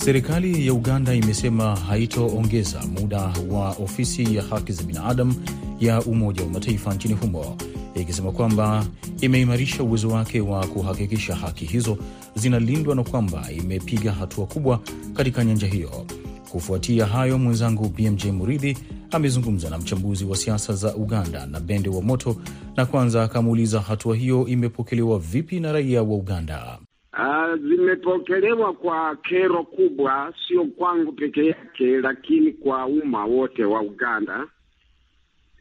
Serikali 0.05 0.67
ya 0.67 0.73
Uganda 0.73 1.13
imesema 1.13 1.75
haitoongeza 1.75 2.81
muda 2.99 3.21
wa 3.49 3.69
ofisi 3.69 4.35
ya 4.35 4.43
haki 4.43 4.71
za 4.71 4.83
binadamu 4.83 5.35
ya 5.79 6.01
Umoja 6.01 6.43
wa 6.43 6.49
Mataifa 6.49 6.93
nchini 6.93 7.13
humo 7.13 7.57
ikisema 7.95 8.31
kwamba 8.31 8.85
imeimarisha 9.21 9.83
uwezo 9.83 10.07
wake 10.09 10.41
wa 10.41 10.67
kuhakikisha 10.67 11.35
haki 11.35 11.65
hizo 11.65 11.97
zinalindwa 12.35 12.95
na 12.95 13.03
kwamba 13.03 13.51
imepiga 13.51 14.11
hatua 14.11 14.45
kubwa 14.45 14.79
katika 15.13 15.43
nyanja 15.43 15.67
hiyo. 15.67 16.05
Kufuatia 16.51 17.05
hayo, 17.05 17.37
mwenzangu 17.37 17.89
BMJ 17.89 18.25
Muridhi 18.25 18.77
amezungumza 19.11 19.69
na 19.69 19.77
mchambuzi 19.77 20.25
wa 20.25 20.35
siasa 20.35 20.73
za 20.73 20.95
Uganda 20.95 21.45
na 21.45 21.59
Bende 21.59 21.89
wa 21.89 22.01
Moto, 22.01 22.35
na 22.77 22.85
kwanza 22.85 23.23
akamuuliza 23.23 23.79
hatua 23.81 24.15
hiyo 24.15 24.47
imepokelewa 24.47 25.19
vipi 25.19 25.59
na 25.59 25.71
raia 25.71 26.03
wa 26.03 26.15
Uganda. 26.15 26.77
Uh, 27.13 27.59
zimepokelewa 27.69 28.73
kwa 28.73 29.15
kero 29.15 29.63
kubwa, 29.63 30.33
sio 30.47 30.65
kwangu 30.65 31.11
peke 31.11 31.45
yake, 31.45 31.85
lakini 32.01 32.51
kwa 32.51 32.85
umma 32.85 33.25
wote 33.25 33.63
wa 33.65 33.81
Uganda. 33.81 34.47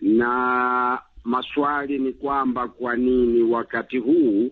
Na 0.01 0.99
maswali 1.25 1.99
ni 1.99 2.13
kwamba 2.13 2.69
kwa 2.69 2.97
nini 2.97 3.43
wakati 3.43 3.99
huu? 3.99 4.51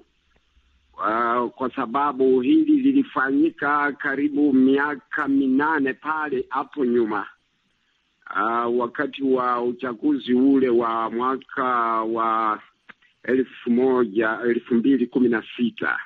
Uh, 0.94 1.50
kwa 1.50 1.70
sababu 1.76 2.40
hili 2.40 2.76
lilifanyika 2.76 3.92
karibu 3.92 4.52
miaka 4.52 5.28
minane 5.28 5.92
pale 5.92 6.46
hapo 6.48 6.84
nyuma, 6.84 7.26
uh, 8.30 8.78
wakati 8.80 9.22
wa 9.22 9.62
uchaguzi 9.62 10.34
ule 10.34 10.68
wa 10.68 11.10
mwaka 11.10 11.64
wa 12.02 12.60
elfu 13.22 13.70
moja 13.70 14.38
elfu 14.44 14.74
mbili 14.74 15.06
kumi 15.06 15.28
na 15.28 15.42
sita 15.56 15.98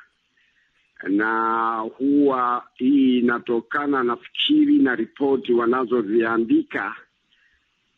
na 1.02 1.74
huwa 1.98 2.64
hii 2.74 3.18
inatokana 3.18 4.02
nafikiri 4.02 4.79
na 4.79 4.94
ripoti 4.94 5.52
wanazoziandika, 5.52 6.94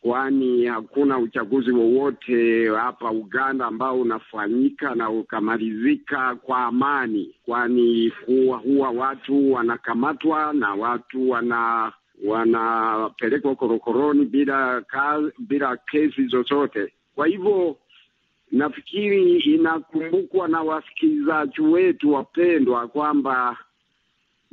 kwani 0.01 0.65
hakuna 0.65 1.17
uchaguzi 1.19 1.71
wowote 1.71 2.69
hapa 2.69 3.11
Uganda 3.11 3.65
ambao 3.65 4.01
unafanyika 4.01 4.95
na 4.95 5.09
ukamalizika 5.09 6.35
kwa 6.35 6.65
amani, 6.65 7.35
kwani 7.45 8.13
huwa, 8.25 8.57
huwa 8.57 8.89
watu 8.89 9.51
wanakamatwa 9.53 10.53
na 10.53 10.73
watu 10.73 11.29
wana 11.29 11.91
wanapelekwa 12.25 13.55
korokoroni 13.55 14.25
bila 14.25 14.81
kazi, 14.81 15.31
bila 15.39 15.77
kesi 15.77 16.25
zozote. 16.27 16.93
Kwa 17.15 17.27
hivyo 17.27 17.77
nafikiri 18.51 19.37
inakumbukwa 19.39 20.47
na 20.47 20.61
wasikilizaji 20.61 21.61
wetu 21.61 22.13
wapendwa 22.13 22.87
kwamba 22.87 23.57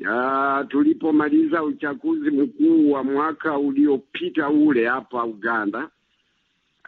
uh, 0.04 0.68
tulipomaliza 0.68 1.62
uchaguzi 1.62 2.30
mkuu 2.30 2.92
wa 2.92 3.04
mwaka 3.04 3.58
uliopita 3.58 4.48
ule 4.48 4.86
hapa 4.88 5.24
Uganda, 5.24 5.88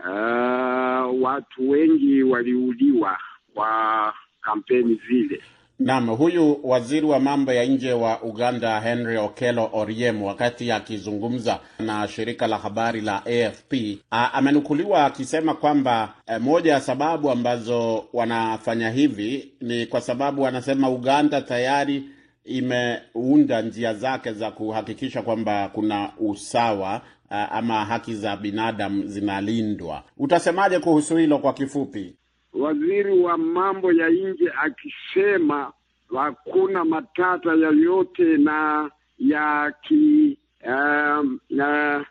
uh, 0.00 1.22
watu 1.22 1.70
wengi 1.70 2.22
waliuliwa 2.22 3.18
kwa 3.54 4.14
kampeni 4.42 5.00
zile. 5.08 5.42
Naam, 5.78 6.06
huyu 6.08 6.60
waziri 6.62 7.06
wa 7.06 7.20
mambo 7.20 7.52
ya 7.52 7.64
nje 7.64 7.92
wa 7.92 8.22
Uganda 8.22 8.80
Henry 8.80 9.16
Okello 9.16 9.70
Oryem, 9.72 10.22
wakati 10.22 10.72
akizungumza 10.72 11.60
na 11.78 12.08
shirika 12.08 12.46
la 12.46 12.58
habari 12.58 13.00
la 13.00 13.22
AFP, 13.26 13.74
amenukuliwa 14.10 15.04
akisema 15.04 15.54
kwamba 15.54 16.14
e, 16.26 16.38
moja 16.38 16.72
ya 16.72 16.80
sababu 16.80 17.30
ambazo 17.30 18.04
wanafanya 18.12 18.90
hivi 18.90 19.52
ni 19.60 19.86
kwa 19.86 20.00
sababu 20.00 20.42
wanasema 20.42 20.90
Uganda 20.90 21.40
tayari 21.42 22.04
imeunda 22.48 23.62
njia 23.62 23.94
zake 23.94 24.32
za 24.32 24.50
kuhakikisha 24.50 25.22
kwamba 25.22 25.68
kuna 25.72 26.12
usawa 26.18 27.00
ama 27.30 27.84
haki 27.84 28.14
za 28.14 28.36
binadamu 28.36 29.06
zinalindwa. 29.06 30.02
Utasemaje 30.18 30.78
kuhusu 30.78 31.16
hilo 31.16 31.38
kwa 31.38 31.52
kifupi? 31.52 32.16
Waziri 32.52 33.18
wa 33.18 33.38
mambo 33.38 33.92
ya 33.92 34.08
nje 34.08 34.50
akisema 34.62 35.72
hakuna 36.16 36.84
matata 36.84 37.50
yoyote 37.52 38.36
na 38.36 38.90
ya 39.18 39.72
ki 39.82 40.38
um, 40.66 41.40
uh, 41.50 42.02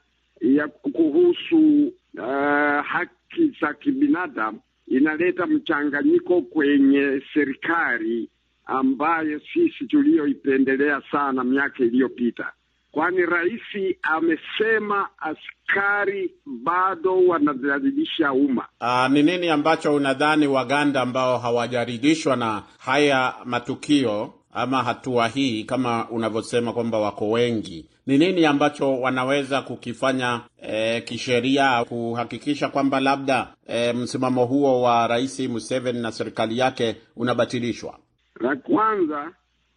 ya 0.41 0.67
kuhusu 0.67 1.87
uh, 2.17 2.85
haki 2.85 3.57
za 3.61 3.73
kibinadamu, 3.73 4.59
inaleta 4.87 5.45
mchanganyiko 5.47 6.41
kwenye 6.41 7.21
serikali 7.33 8.29
ambayo 8.67 9.41
sisi 9.53 9.85
tuliyoipendelea 9.87 11.01
sana 11.11 11.43
miaka 11.43 11.83
iliyopita, 11.83 12.51
kwani 12.91 13.25
rais 13.25 13.95
amesema 14.01 15.09
askari 15.19 16.31
bado 16.45 17.27
wanadhalilisha 17.27 18.33
umma. 18.33 18.65
Uh, 18.81 19.07
ni 19.11 19.23
nini 19.23 19.49
ambacho 19.49 19.95
unadhani 19.95 20.47
Waganda 20.47 21.01
ambao 21.01 21.37
hawajaridhishwa 21.37 22.35
na 22.35 22.63
haya 22.79 23.33
matukio 23.45 24.33
ama 24.53 24.83
hatua 24.83 25.27
hii, 25.27 25.63
kama 25.63 26.09
unavyosema 26.09 26.73
kwamba 26.73 26.99
wako 26.99 27.29
wengi, 27.31 27.85
ni 28.05 28.17
nini 28.17 28.45
ambacho 28.45 28.99
wanaweza 29.01 29.61
kukifanya 29.61 30.41
e, 30.61 31.01
kisheria 31.01 31.85
kuhakikisha 31.85 32.69
kwamba 32.69 32.99
labda 32.99 33.47
e, 33.67 33.93
msimamo 33.93 34.45
huo 34.45 34.81
wa 34.81 35.07
Rais 35.07 35.39
Museveni 35.39 35.99
na 36.01 36.11
serikali 36.11 36.57
yake 36.57 36.95
unabatilishwa? 37.15 37.99
La 38.39 38.55
kwanza, 38.55 39.31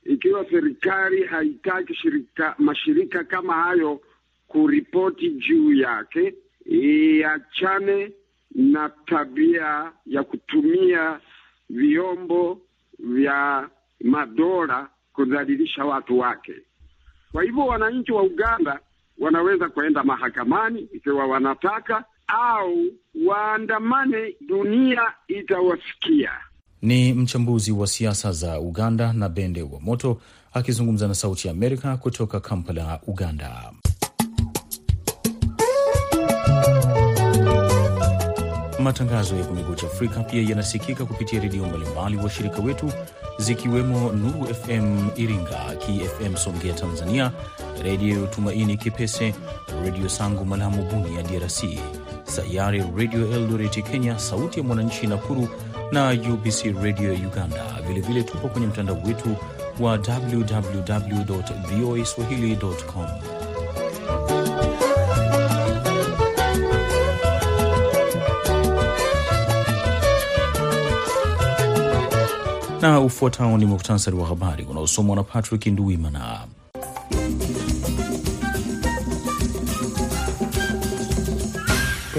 ikiwa 0.04 0.46
serikali 0.50 1.24
haitaki 1.24 1.94
shirika, 1.94 2.54
mashirika 2.58 3.24
kama 3.24 3.52
hayo 3.54 4.00
kuripoti 4.48 5.30
juu 5.30 5.72
yake, 5.74 6.34
iachane 6.66 8.12
na 8.54 8.88
tabia 9.06 9.92
ya 10.06 10.22
kutumia 10.24 11.20
vyombo 11.70 12.60
vya 12.98 13.68
madola 14.00 14.88
kudhalilisha 15.12 15.84
watu 15.84 16.18
wake. 16.18 16.54
Kwa 17.32 17.42
hivyo 17.42 17.66
wananchi 17.66 18.12
wa 18.12 18.22
Uganda 18.22 18.80
wanaweza 19.18 19.68
kuenda 19.68 20.02
mahakamani 20.04 20.80
ikiwa 20.80 21.26
wanataka, 21.26 22.04
au 22.26 22.84
waandamane, 23.26 24.36
dunia 24.40 25.12
itawasikia. 25.28 26.32
Ni 26.82 27.12
mchambuzi 27.12 27.72
wa 27.72 27.86
siasa 27.86 28.32
za 28.32 28.60
Uganda 28.60 29.12
na 29.12 29.28
Bende 29.28 29.62
wa 29.62 29.80
Moto 29.80 30.20
akizungumza 30.52 31.08
na 31.08 31.14
Sauti 31.14 31.48
ya 31.48 31.52
Amerika 31.54 31.96
kutoka 31.96 32.40
Kampala, 32.40 33.00
Uganda. 33.06 33.72
Matangazo 38.78 39.36
ya 39.36 39.44
Kumekucha 39.44 39.86
Afrika 39.86 40.20
pia 40.22 40.42
yanasikika 40.42 41.04
kupitia 41.04 41.40
redio 41.40 41.66
mbalimbali 41.66 42.16
washirika 42.16 42.58
wetu 42.62 42.92
zikiwemo 43.38 44.12
Nuru 44.12 44.54
FM 44.54 45.08
Iringa, 45.16 45.76
KFM 45.78 46.36
Songea 46.36 46.72
Tanzania, 46.74 47.32
Redio 47.82 48.26
Tumaini 48.26 48.76
Kipese, 48.76 49.34
Redio 49.84 50.08
Sangu 50.08 50.44
Malamu 50.44 50.82
Bunia 50.84 51.22
DRC, 51.22 51.64
Sayari 52.24 52.84
Redio 52.96 53.30
Eldoreti 53.32 53.82
Kenya, 53.82 54.18
Sauti 54.18 54.60
ya 54.60 54.66
Mwananchi 54.66 55.06
Nakuru 55.06 55.48
na 55.92 56.10
UBC 56.32 56.64
Radio 56.82 57.12
ya 57.12 57.18
Uganda. 57.28 57.64
Vilevile 57.86 58.22
tupo 58.22 58.48
kwenye 58.48 58.66
mtandao 58.66 59.02
wetu 59.06 59.36
wa 59.80 59.92
www 59.92 61.84
voa 61.84 62.04
swahili.com. 62.06 63.06
Na 72.80 73.00
ufuatao 73.00 73.58
ni 73.58 73.66
muhtasari 73.66 74.16
wa 74.16 74.26
habari 74.26 74.64
unaosomwa 74.64 75.16
na 75.16 75.22
Patrick 75.22 75.66
Nduwimana. 75.66 76.40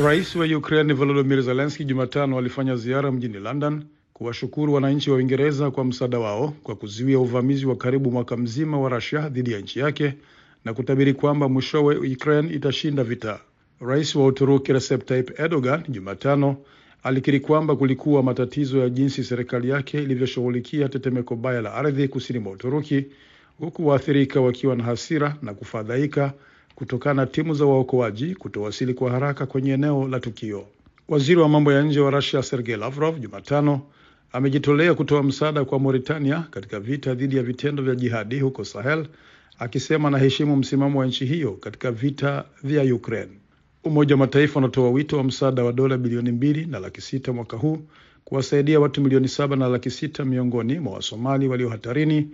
Rais 0.03 0.35
wa 0.35 0.45
Ukraine 0.45 0.93
Volodymyr 0.93 1.41
Zelensky 1.41 1.85
Jumatano 1.85 2.37
alifanya 2.37 2.75
ziara 2.75 3.11
mjini 3.11 3.39
London 3.39 3.83
kuwashukuru 4.13 4.73
wananchi 4.73 5.09
wa 5.11 5.17
Uingereza 5.17 5.71
kwa 5.71 5.85
msaada 5.85 6.19
wao 6.19 6.53
kwa 6.63 6.75
kuzuia 6.75 7.19
uvamizi 7.19 7.65
wa 7.65 7.75
karibu 7.75 8.11
mwaka 8.11 8.37
mzima 8.37 8.79
wa 8.79 8.89
Russia 8.89 9.29
dhidi 9.29 9.51
ya 9.51 9.59
nchi 9.59 9.79
yake 9.79 10.13
na 10.65 10.73
kutabiri 10.73 11.13
kwamba 11.13 11.49
mwishowe 11.49 11.95
Ukraine 12.13 12.53
itashinda 12.53 13.03
vita. 13.03 13.39
Rais 13.81 14.15
wa 14.15 14.25
Uturuki 14.25 14.73
Recep 14.73 15.05
Tayyip 15.05 15.39
Erdogan 15.39 15.83
Jumatano 15.89 16.57
alikiri 17.03 17.39
kwamba 17.39 17.75
kulikuwa 17.75 18.23
matatizo 18.23 18.79
ya 18.79 18.89
jinsi 18.89 19.23
serikali 19.23 19.69
yake 19.69 20.03
ilivyoshughulikia 20.03 20.89
tetemeko 20.89 21.35
baya 21.35 21.61
la 21.61 21.73
ardhi 21.73 22.07
kusini 22.07 22.39
mwa 22.39 22.51
Uturuki, 22.53 23.05
huku 23.59 23.87
waathirika 23.87 24.41
wakiwa 24.41 24.75
na 24.75 24.83
hasira 24.83 25.35
na 25.41 25.53
kufadhaika 25.53 26.33
kutokana 26.75 27.13
na 27.21 27.25
timu 27.27 27.53
za 27.53 27.65
waokoaji 27.65 28.36
kutowasili 28.36 28.93
kwa 28.93 29.12
haraka 29.12 29.45
kwenye 29.45 29.73
eneo 29.73 30.07
la 30.07 30.19
tukio. 30.19 30.65
Waziri 31.07 31.39
wa 31.41 31.49
mambo 31.49 31.73
ya 31.73 31.81
nje 31.81 31.99
wa 31.99 32.12
Rusia 32.12 32.43
Sergei 32.43 32.77
Lavrov 32.77 33.19
Jumatano 33.19 33.81
amejitolea 34.31 34.93
kutoa 34.93 35.23
msaada 35.23 35.65
kwa 35.65 35.79
Mauritania 35.79 36.39
katika 36.51 36.79
vita 36.79 37.13
dhidi 37.13 37.38
ya 37.38 37.43
vitendo 37.43 37.84
vya 37.84 37.95
jihadi 37.95 38.39
huko 38.39 38.63
Sahel, 38.65 39.05
akisema 39.60 40.07
anaheshimu 40.07 40.55
msimamo 40.55 40.99
wa 40.99 41.05
nchi 41.05 41.25
hiyo 41.25 41.51
katika 41.51 41.91
vita 41.91 42.45
vya 42.63 42.95
Ukraine. 42.95 43.31
Umoja 43.84 44.13
wa 44.15 44.19
Mataifa 44.19 44.60
unatoa 44.60 44.89
wito 44.89 45.17
wa 45.17 45.23
msaada 45.23 45.63
wa 45.63 45.73
dola 45.73 45.97
bilioni 45.97 46.31
mbili 46.31 46.65
na 46.65 46.79
laki 46.79 47.01
sita 47.01 47.34
mwaka 47.34 47.57
huu 47.57 47.79
kuwasaidia 48.25 48.79
watu 48.79 49.01
milioni 49.01 49.27
saba 49.27 49.55
na 49.55 49.67
laki 49.67 49.89
sita 49.89 50.25
miongoni 50.25 50.79
mwa 50.79 50.93
Wasomali 50.93 51.47
walio 51.47 51.69
hatarini 51.69 52.27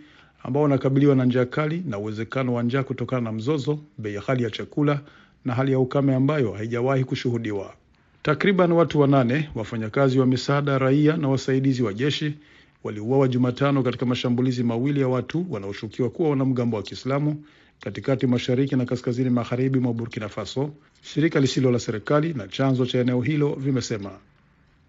ambao 0.43 0.63
wanakabiliwa 0.63 1.15
na 1.15 1.26
njaa 1.26 1.45
kali 1.45 1.84
na 1.88 1.97
uwezekano 1.97 2.54
wa 2.54 2.63
njaa 2.63 2.84
kutokana 2.84 3.21
na 3.21 3.32
mzozo, 3.32 3.80
bei 3.97 4.12
ghali 4.13 4.26
hali 4.28 4.43
ya 4.43 4.50
chakula 4.50 5.02
na 5.45 5.54
hali 5.54 5.71
ya 5.71 5.80
ukame 5.80 6.15
ambayo 6.15 6.52
haijawahi 6.52 7.04
kushuhudiwa. 7.04 7.73
Takriban 8.21 8.71
watu 8.71 9.00
wanane, 9.00 9.50
wafanyakazi 9.56 10.19
wa 10.19 10.26
misaada, 10.26 10.78
raia 10.78 11.17
na 11.17 11.30
wasaidizi 11.30 11.84
wa 11.84 11.93
jeshi 11.93 12.36
waliuawa 12.84 13.28
Jumatano 13.28 13.84
katika 13.84 14.06
mashambulizi 14.06 14.63
mawili 14.63 15.02
ya 15.02 15.08
watu 15.08 15.45
wanaoshukiwa 15.50 16.10
kuwa 16.10 16.30
wanamgambo 16.30 16.78
wa 16.78 16.84
Kiislamu 16.84 17.43
katikati 17.80 18.28
mashariki 18.28 18.76
na 18.76 18.86
kaskazini 18.86 19.30
magharibi 19.30 19.80
mwa 19.80 19.93
Burkina 19.93 20.30
Faso, 20.30 20.71
shirika 21.02 21.39
lisilo 21.39 21.71
la 21.71 21.80
serikali 21.80 22.34
na 22.34 22.47
chanzo 22.47 22.86
cha 22.86 23.00
eneo 23.00 23.21
hilo 23.21 23.54
vimesema. 23.56 24.12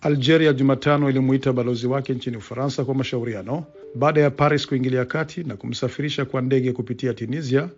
Algeria 0.01 0.53
Jumatano 0.53 1.11
ilimuita 1.11 1.53
balozi 1.53 1.87
wake 1.87 2.15
nchini 2.15 2.37
Ufaransa 2.37 2.85
kwa 2.85 2.95
mashauriano 2.95 3.65
baada 3.95 4.21
ya 4.21 4.31
Paris 4.31 4.67
kuingilia 4.67 5.05
kati 5.05 5.45
na 5.45 5.57
kumsafirisha 5.57 6.25
kwa 6.25 6.41
ndege 6.43 6.73
kupitia 6.73 7.15
Tunisia 7.15 7.69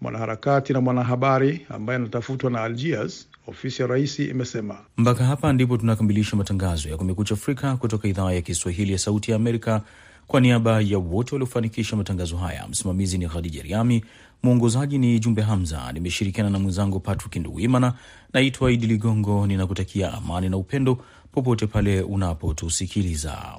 mwanaharakati 0.00 0.72
na 0.72 0.80
mwanahabari 0.80 1.66
ambaye 1.68 1.96
anatafutwa 1.98 2.50
na 2.50 2.62
Algiers, 2.62 3.28
ofisi 3.46 3.82
ya 3.82 3.88
rais 3.88 4.18
imesema. 4.18 4.78
Mpaka 4.96 5.24
hapa 5.24 5.52
ndipo 5.52 5.76
tunakamilisha 5.76 6.36
matangazo 6.36 6.88
ya 6.88 6.96
Kumekucha 6.96 7.34
Afrika 7.34 7.76
kutoka 7.76 8.08
idhaa 8.08 8.32
ya 8.32 8.42
Kiswahili 8.42 8.92
ya 8.92 8.98
Sauti 8.98 9.30
ya 9.30 9.36
Amerika. 9.36 9.82
Kwa 10.26 10.40
niaba 10.40 10.80
ya 10.80 10.98
wote 10.98 11.34
waliofanikisha 11.34 11.96
matangazo 11.96 12.36
haya, 12.36 12.66
msimamizi 12.70 13.18
ni 13.18 13.28
Khadija 13.28 13.62
Riami, 13.62 14.04
mwongozaji 14.42 14.98
ni 14.98 15.18
Jumbe 15.18 15.42
Hamza, 15.42 15.92
nimeshirikiana 15.92 16.50
na 16.50 16.58
mwenzangu 16.58 17.00
Patrick 17.00 17.36
Nduwimana. 17.36 17.92
Naitwa 18.32 18.72
Idi 18.72 18.86
Ligongo, 18.86 19.46
ninakutakia 19.46 20.12
amani 20.14 20.48
na 20.48 20.56
upendo 20.56 20.98
popote 21.32 21.66
pale 21.66 22.00
unapotusikiliza. 22.02 23.58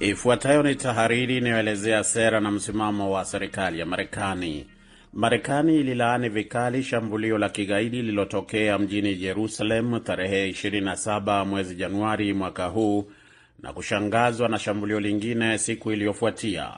Ifuatayo 0.00 0.62
ni 0.62 0.74
tahariri 0.74 1.36
inayoelezea 1.36 2.04
sera 2.04 2.40
na 2.40 2.50
msimamo 2.50 3.10
wa 3.10 3.24
serikali 3.24 3.78
ya 3.78 3.86
Marekani. 3.86 4.66
Marekani 5.12 5.76
ililaani 5.80 6.28
vikali 6.28 6.82
shambulio 6.82 7.38
la 7.38 7.48
kigaidi 7.48 7.96
lililotokea 7.96 8.78
mjini 8.78 9.14
Jerusalem 9.16 10.00
tarehe 10.00 10.50
27 10.50 11.46
mwezi 11.46 11.74
Januari 11.74 12.32
mwaka 12.32 12.66
huu 12.66 13.10
na 13.62 13.72
kushangazwa 13.72 14.48
na 14.48 14.58
shambulio 14.58 15.00
lingine 15.00 15.58
siku 15.58 15.92
iliyofuatia. 15.92 16.72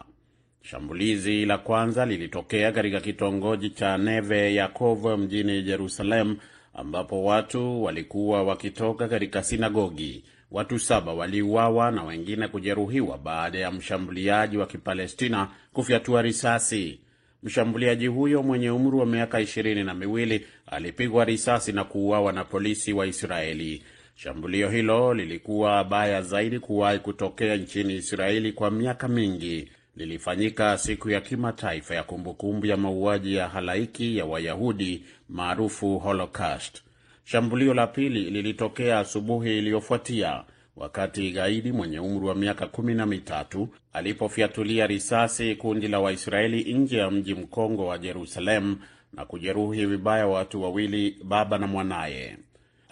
Shambulizi 0.62 1.47
la 1.47 1.59
kwanza 1.59 2.07
lilitokea 2.07 2.73
katika 2.73 3.01
kitongoji 3.01 3.71
cha 3.71 3.99
Neve 3.99 4.55
Yakov 4.55 5.07
mjini 5.18 5.62
Jerusalem, 5.62 6.37
ambapo 6.75 7.25
watu 7.25 7.83
walikuwa 7.85 8.42
wakitoka 8.42 9.09
katika 9.09 9.42
sinagogi. 9.42 10.25
Watu 10.51 10.79
saba 10.79 11.12
waliuawa 11.14 11.90
na 11.90 12.03
wengine 12.05 12.49
kujeruhiwa 12.49 13.18
baada 13.18 13.59
ya 13.59 13.71
mshambuliaji 13.71 14.57
wa 14.57 14.66
Kipalestina 14.66 15.49
kufyatua 15.73 16.23
risasi. 16.23 17.01
Mshambuliaji 17.42 18.07
huyo 18.07 18.42
mwenye 18.42 18.71
umri 18.71 18.97
wa 18.97 19.07
miaka 19.07 19.40
ishirini 19.40 19.85
na 19.85 19.95
miwili 19.95 20.47
alipigwa 20.66 21.25
risasi 21.25 21.73
na 21.73 21.85
kuuawa 21.85 22.33
na 22.33 22.45
polisi 22.45 22.92
wa 22.92 23.07
Israeli. 23.07 23.83
Shambulio 24.22 24.68
hilo 24.70 25.14
lilikuwa 25.14 25.85
baya 25.85 26.22
zaidi 26.22 26.58
kuwahi 26.58 26.98
kutokea 26.98 27.56
nchini 27.56 27.94
Israeli 27.94 28.52
kwa 28.52 28.70
miaka 28.70 29.08
mingi. 29.08 29.68
Lilifanyika 29.96 30.78
siku 30.78 31.11
ya 31.11 31.20
kimataifa 31.20 31.94
ya 31.94 32.02
kumbukumbu 32.02 32.66
ya 32.66 32.76
mauaji 32.76 33.35
ya 33.35 33.48
halaiki 33.48 34.16
ya 34.16 34.24
Wayahudi 34.24 35.04
maarufu 35.28 35.98
Holocaust. 35.98 36.82
Shambulio 37.24 37.74
la 37.74 37.87
pili 37.87 38.30
lilitokea 38.30 38.98
asubuhi 38.98 39.58
iliyofuatia 39.58 40.44
wakati 40.76 41.30
gaidi 41.30 41.72
mwenye 41.72 42.00
umri 42.00 42.26
wa 42.26 42.35
miaka 42.35 42.66
kumi 42.66 42.94
na 42.94 43.06
mitatu 43.06 43.68
alipofyatulia 43.92 44.87
risasi 44.87 45.54
kundi 45.54 45.88
la 45.88 46.00
Waisraeli 46.00 46.74
nje 46.74 46.96
ya 46.98 47.11
mji 47.11 47.35
mkongwe 47.35 47.87
wa 47.87 47.98
Jerusalem 47.98 48.76
na 49.12 49.24
kujeruhi 49.24 49.87
vibaya 49.87 50.26
watu 50.26 50.62
wawili, 50.62 51.16
baba 51.24 51.58
na 51.58 51.66
mwanaye. 51.66 52.37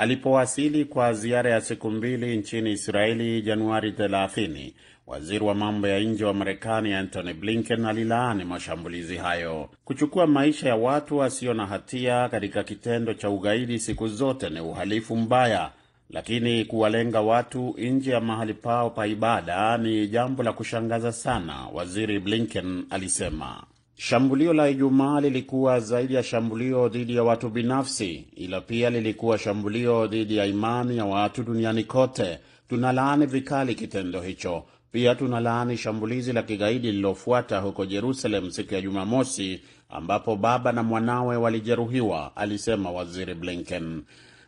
Alipowasili 0.00 0.84
kwa 0.84 1.12
ziara 1.12 1.50
ya 1.50 1.60
siku 1.60 1.90
mbili 1.90 2.36
nchini 2.36 2.72
Israeli 2.72 3.42
Januari 3.42 3.90
30, 3.90 4.72
waziri 5.06 5.44
wa 5.44 5.54
mambo 5.54 5.88
ya 5.88 6.00
nje 6.00 6.24
wa 6.24 6.34
Marekani 6.34 6.94
Antony 6.94 7.34
Blinken 7.34 7.84
alilaani 7.84 8.44
mashambulizi 8.44 9.16
hayo. 9.16 9.68
Kuchukua 9.84 10.26
maisha 10.26 10.68
ya 10.68 10.76
watu 10.76 11.16
wasio 11.18 11.54
na 11.54 11.66
hatia 11.66 12.28
katika 12.28 12.62
kitendo 12.64 13.14
cha 13.14 13.30
ugaidi 13.30 13.78
siku 13.78 14.08
zote 14.08 14.50
ni 14.50 14.60
uhalifu 14.60 15.16
mbaya, 15.16 15.70
lakini 16.10 16.64
kuwalenga 16.64 17.20
watu 17.20 17.74
nje 17.78 18.10
ya 18.10 18.20
mahali 18.20 18.54
pao 18.54 18.90
pa 18.90 19.06
ibada 19.06 19.78
ni 19.78 20.08
jambo 20.08 20.42
la 20.42 20.52
kushangaza 20.52 21.12
sana, 21.12 21.66
waziri 21.72 22.20
Blinken 22.20 22.84
alisema. 22.90 23.62
Shambulio 24.02 24.52
la 24.52 24.68
Ijumaa 24.68 25.20
lilikuwa 25.20 25.80
zaidi 25.80 26.14
ya 26.14 26.22
shambulio 26.22 26.88
dhidi 26.88 27.16
ya 27.16 27.22
watu 27.22 27.48
binafsi, 27.48 28.24
ila 28.36 28.60
pia 28.60 28.90
lilikuwa 28.90 29.38
shambulio 29.38 30.06
dhidi 30.06 30.36
ya 30.36 30.46
imani 30.46 30.96
ya 30.96 31.04
watu 31.04 31.42
duniani 31.42 31.84
kote. 31.84 32.38
Tunalaani 32.68 33.26
vikali 33.26 33.74
kitendo 33.74 34.20
hicho. 34.20 34.64
Pia 34.92 35.14
tunalaani 35.14 35.76
shambulizi 35.76 36.32
la 36.32 36.42
kigaidi 36.42 36.86
lililofuata 36.86 37.58
huko 37.58 37.86
Jerusalem 37.86 38.50
siku 38.50 38.74
ya 38.74 38.80
Jumamosi, 38.80 39.60
ambapo 39.90 40.36
baba 40.36 40.72
na 40.72 40.82
mwanawe 40.82 41.36
walijeruhiwa, 41.36 42.36
alisema 42.36 42.90
waziri 42.90 43.34
Blinken. 43.34 44.02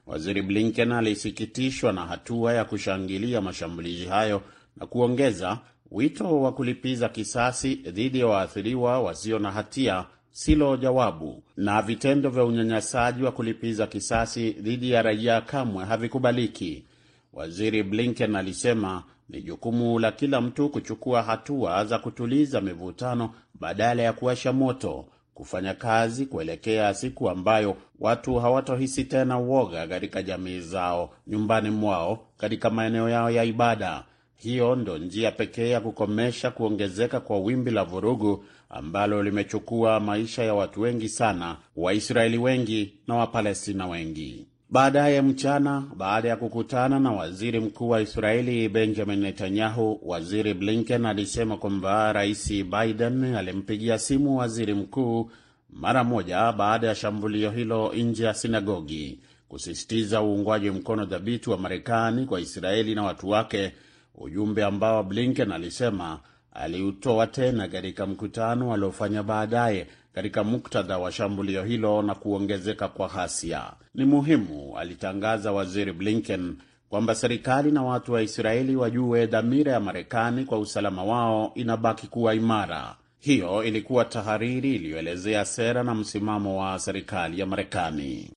Waziri 0.06 0.42
Blinken 0.42 0.92
alisikitishwa 0.92 1.92
na 1.92 2.06
hatua 2.06 2.52
ya 2.52 2.64
kushangilia 2.64 3.40
mashambulizi 3.40 4.04
hayo 4.06 4.42
na 4.76 4.86
kuongeza 4.86 5.58
wito 5.92 6.40
wa 6.42 6.52
kulipiza 6.52 7.08
kisasi 7.08 7.74
dhidi 7.74 8.18
ya 8.20 8.26
waathiriwa 8.26 9.00
wasio 9.00 9.38
na 9.38 9.50
hatia 9.50 10.04
silo 10.30 10.76
jawabu, 10.76 11.42
na 11.56 11.82
vitendo 11.82 12.30
vya 12.30 12.44
unyanyasaji 12.44 13.22
wa 13.22 13.32
kulipiza 13.32 13.86
kisasi 13.86 14.50
dhidi 14.50 14.90
ya 14.90 15.02
raia 15.02 15.40
kamwe 15.40 15.84
havikubaliki. 15.84 16.84
Waziri 17.32 17.82
Blinken 17.82 18.36
alisema 18.36 19.02
ni 19.28 19.42
jukumu 19.42 19.98
la 19.98 20.12
kila 20.12 20.40
mtu 20.40 20.68
kuchukua 20.68 21.22
hatua 21.22 21.84
za 21.84 21.98
kutuliza 21.98 22.60
mivutano 22.60 23.30
badala 23.60 24.02
ya 24.02 24.12
kuwasha 24.12 24.52
moto, 24.52 25.04
kufanya 25.34 25.74
kazi 25.74 26.26
kuelekea 26.26 26.94
siku 26.94 27.30
ambayo 27.30 27.76
watu 28.00 28.34
hawatohisi 28.34 29.04
tena 29.04 29.38
uoga 29.38 29.86
katika 29.86 30.22
jamii 30.22 30.60
zao, 30.60 31.10
nyumbani 31.26 31.70
mwao, 31.70 32.26
katika 32.36 32.70
maeneo 32.70 33.08
yao 33.08 33.30
ya 33.30 33.44
ibada. 33.44 34.04
Hiyo 34.42 34.76
ndo 34.76 34.98
njia 34.98 35.30
pekee 35.32 35.68
ya 35.70 35.80
kukomesha 35.80 36.50
kuongezeka 36.50 37.20
kwa 37.20 37.38
wimbi 37.38 37.70
la 37.70 37.84
vurugu 37.84 38.44
ambalo 38.70 39.22
limechukua 39.22 40.00
maisha 40.00 40.42
ya 40.44 40.54
watu 40.54 40.80
wengi 40.80 41.08
sana, 41.08 41.56
Waisraeli 41.76 42.38
wengi 42.38 42.94
na 43.06 43.14
Wapalestina 43.14 43.86
wengi. 43.86 44.46
Baadaye 44.70 45.22
mchana, 45.22 45.84
baada 45.96 46.28
ya 46.28 46.36
kukutana 46.36 47.00
na 47.00 47.12
waziri 47.12 47.60
mkuu 47.60 47.88
wa 47.88 48.00
Israeli 48.00 48.68
Benjamin 48.68 49.18
Netanyahu, 49.20 50.00
waziri 50.02 50.54
Blinken 50.54 51.06
alisema 51.06 51.56
kwamba 51.56 52.12
rais 52.12 52.48
Biden 52.64 53.34
alimpigia 53.34 53.98
simu 53.98 54.36
waziri 54.38 54.74
mkuu 54.74 55.30
mara 55.70 56.04
moja 56.04 56.52
baada 56.52 56.86
ya 56.86 56.94
shambulio 56.94 57.50
hilo 57.50 57.92
nje 57.94 58.24
ya 58.24 58.34
sinagogi, 58.34 59.18
kusisitiza 59.48 60.22
uungwaji 60.22 60.70
mkono 60.70 61.04
dhabiti 61.04 61.50
wa 61.50 61.58
Marekani 61.58 62.26
kwa 62.26 62.40
Israeli 62.40 62.94
na 62.94 63.02
watu 63.02 63.28
wake, 63.28 63.72
ujumbe 64.14 64.64
ambao 64.64 65.02
Blinken 65.02 65.52
alisema 65.52 66.18
aliutoa 66.52 67.26
tena 67.26 67.68
katika 67.68 68.06
mkutano 68.06 68.74
aliofanya 68.74 69.22
baadaye 69.22 69.86
katika 70.14 70.44
muktadha 70.44 70.98
wa 70.98 71.12
shambulio 71.12 71.64
hilo 71.64 72.02
na 72.02 72.14
kuongezeka 72.14 72.88
kwa 72.88 73.08
ghasia. 73.08 73.72
Ni 73.94 74.04
muhimu, 74.04 74.78
alitangaza 74.78 75.52
waziri 75.52 75.92
Blinken, 75.92 76.56
kwamba 76.88 77.14
serikali 77.14 77.70
na 77.72 77.82
watu 77.82 78.12
wa 78.12 78.22
Israeli 78.22 78.76
wajue 78.76 79.26
dhamira 79.26 79.72
ya 79.72 79.80
Marekani 79.80 80.44
kwa 80.44 80.58
usalama 80.58 81.04
wao 81.04 81.52
inabaki 81.54 82.06
kuwa 82.06 82.34
imara. 82.34 82.94
Hiyo 83.18 83.64
ilikuwa 83.64 84.04
tahariri 84.04 84.74
iliyoelezea 84.74 85.44
sera 85.44 85.82
na 85.82 85.94
msimamo 85.94 86.60
wa 86.60 86.78
serikali 86.78 87.40
ya 87.40 87.46
Marekani. 87.46 88.30